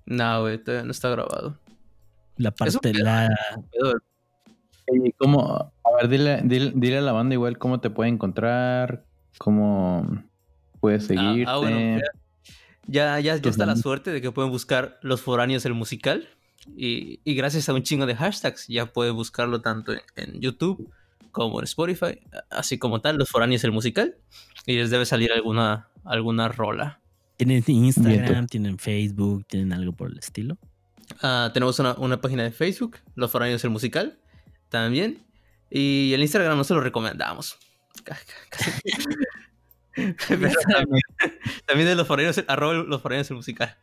[0.07, 1.59] No, güey, todavía no está grabado.
[2.37, 3.29] La parte, la,
[4.87, 5.73] ¿Y cómo?
[5.85, 9.05] A ver, dile, dile, dile a la banda igual cómo te puede encontrar,
[9.39, 10.25] cómo
[10.81, 11.51] puedes Ah, seguirte.
[11.51, 12.03] ah, bueno, ya,
[12.87, 16.29] ya, ya, ya Tus está la suerte de que pueden buscar Los Foráneos el musical.
[16.77, 20.91] Y, y gracias a un chingo de hashtags ya pueden buscarlo tanto en, en YouTube
[21.31, 22.21] como en Spotify,
[22.51, 24.17] así como tal, Los Foráneos el musical.
[24.67, 27.01] Y les debe salir alguna, alguna rola.
[27.37, 30.59] tienen Instagram, tienen Facebook, tienen algo por el estilo.
[31.23, 34.19] Ah, tenemos una, una página de Facebook, Los Foráneos el musical,
[34.69, 35.25] también.
[35.71, 37.59] Y el Instagram no se lo recomendamos.
[39.95, 41.03] Pero también,
[41.67, 43.77] también de los foráneos, arroba los foráneos el musical.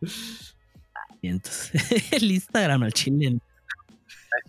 [1.22, 1.72] Y entonces,
[2.12, 3.40] el Instagram al chile.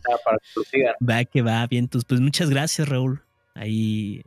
[0.05, 0.95] Para que lo sigan.
[1.09, 1.85] Va que va, bien.
[1.85, 3.23] Entonces, pues muchas gracias, Raúl.
[3.55, 4.25] Ahí,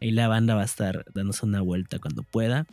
[0.00, 2.66] ahí la banda va a estar dándose una vuelta cuando pueda.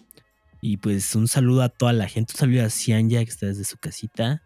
[0.62, 2.34] Y pues un saludo a toda la gente.
[2.34, 4.44] Un saludo a Cianya, que está desde su casita.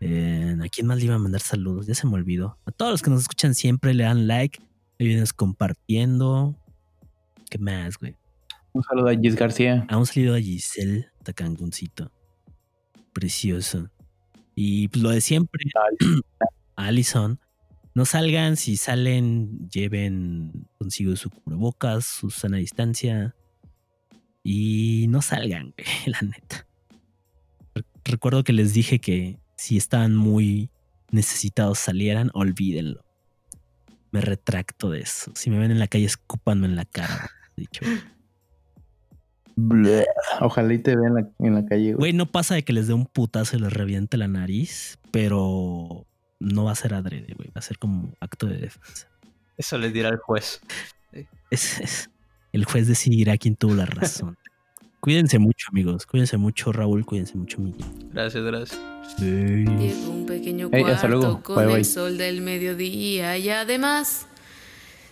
[0.00, 1.86] Eh, ¿A quién más le iba a mandar saludos?
[1.86, 2.58] Ya se me olvidó.
[2.66, 4.60] A todos los que nos escuchan siempre le dan like.
[4.98, 6.54] Le vienes compartiendo.
[7.50, 8.16] ¿Qué más, güey?
[8.72, 9.86] Un saludo a Gis García.
[9.88, 12.10] A un saludo a Giselle Tacanguncito.
[13.12, 13.90] Precioso.
[14.54, 15.64] Y pues lo de siempre.
[16.76, 17.38] Allison.
[17.94, 23.34] No salgan, si salen, lleven consigo su cubrebocas, su sana distancia.
[24.44, 26.66] Y no salgan, güey, la neta.
[27.74, 30.70] Re- Recuerdo que les dije que si estaban muy
[31.10, 33.04] necesitados salieran, olvídenlo.
[34.12, 35.32] Me retracto de eso.
[35.34, 37.30] Si me ven en la calle, escúpanme en la cara.
[37.56, 37.84] Dicho.
[39.56, 40.04] Bleh.
[40.40, 41.96] Ojalá y te vean en la, en la calle, güey.
[41.96, 46.06] Güey, no pasa de que les dé un putazo y les reviente la nariz, pero
[46.38, 47.48] no va a ser adrede, güey.
[47.48, 49.08] Va a ser como acto de defensa.
[49.56, 50.60] Eso les dirá el juez.
[51.50, 52.10] Es, es-
[52.52, 54.36] el juez decidirá quién tuvo la razón.
[55.06, 56.04] Cuídense mucho, amigos.
[56.04, 57.06] Cuídense mucho, Raúl.
[57.06, 57.86] Cuídense mucho, Miguel.
[58.12, 58.80] Gracias, gracias.
[59.20, 61.42] Llegó un pequeño cuarto hasta luego.
[61.44, 61.76] con Bye, bye.
[61.76, 64.26] el sol del mediodía y además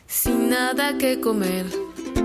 [0.08, 1.66] sin nada que comer.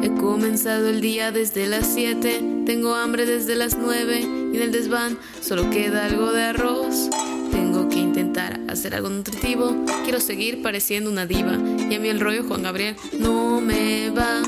[0.02, 4.72] He comenzado el día desde las 7, tengo hambre desde las 9 y en el
[4.72, 7.12] desván solo queda algo de arroz.
[7.52, 11.56] Tengo que intentar hacer algo nutritivo, quiero seguir pareciendo una diva
[11.88, 14.42] y a mí el rollo Juan Gabriel no me va.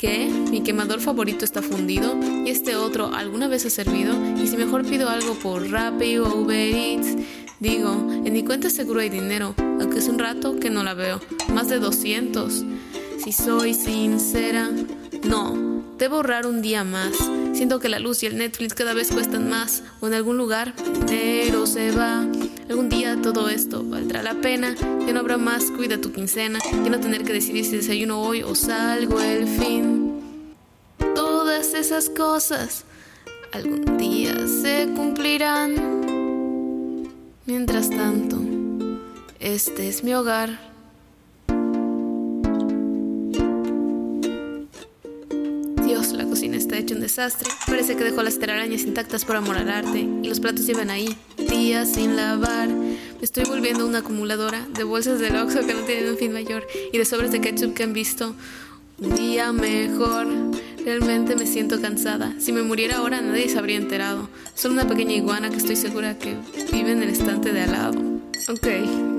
[0.00, 0.30] ¿Qué?
[0.50, 4.14] Mi quemador favorito está fundido y este otro alguna vez ha servido.
[4.42, 7.18] Y si mejor pido algo por Rappi o Uber Eats,
[7.58, 7.90] digo,
[8.24, 11.20] en mi cuenta seguro hay dinero, aunque es un rato que no la veo,
[11.52, 12.64] más de 200.
[13.22, 14.70] Si soy sincera,
[15.22, 15.69] no,
[16.00, 17.12] debo ahorrar un día más.
[17.52, 20.74] Siento que la luz y el Netflix cada vez cuestan más, o en algún lugar
[21.06, 22.26] dinero se va.
[22.70, 26.90] Algún día todo esto valdrá la pena, ya no habrá más, cuida tu quincena, ya
[26.90, 30.22] no tener que decidir si desayuno hoy o salgo el fin.
[31.14, 32.84] Todas esas cosas
[33.52, 35.74] algún día se cumplirán.
[37.44, 38.40] Mientras tanto,
[39.38, 40.69] este es mi hogar.
[46.80, 47.48] Hecha un desastre.
[47.66, 50.00] Parece que dejó las telarañas intactas por amor al arte.
[50.00, 51.16] Y los platos llevan ahí
[51.48, 52.68] días sin lavar.
[52.68, 56.66] Me estoy volviendo una acumuladora de bolsas de Oxxo que no tienen un fin mayor.
[56.92, 58.34] Y de sobres de ketchup que han visto
[58.98, 60.26] un día mejor.
[60.84, 62.34] Realmente me siento cansada.
[62.38, 64.28] Si me muriera ahora nadie se habría enterado.
[64.54, 66.36] Solo una pequeña iguana que estoy segura que
[66.72, 68.19] vive en el estante de al lado.
[68.48, 68.66] Ok,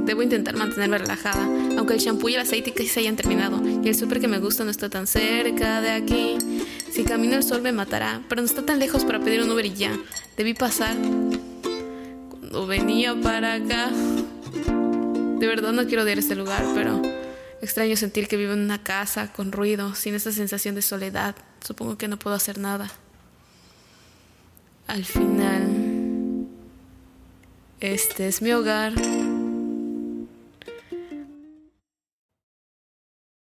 [0.06, 1.44] debo intentar mantenerme relajada,
[1.78, 4.40] aunque el shampoo y el aceite casi se hayan terminado y el súper que me
[4.40, 6.38] gusta no está tan cerca de aquí.
[6.92, 9.66] Si camino el sol me matará, pero no está tan lejos para pedir un Uber
[9.66, 9.98] y ya.
[10.36, 10.96] Debí pasar
[12.30, 13.90] cuando venía para acá.
[15.40, 17.02] De verdad no quiero odiar este lugar, pero
[17.62, 21.36] extraño sentir que vivo en una casa con ruido, sin esa sensación de soledad.
[21.66, 22.92] Supongo que no puedo hacer nada.
[24.88, 25.81] Al final,
[27.82, 28.94] este es mi hogar.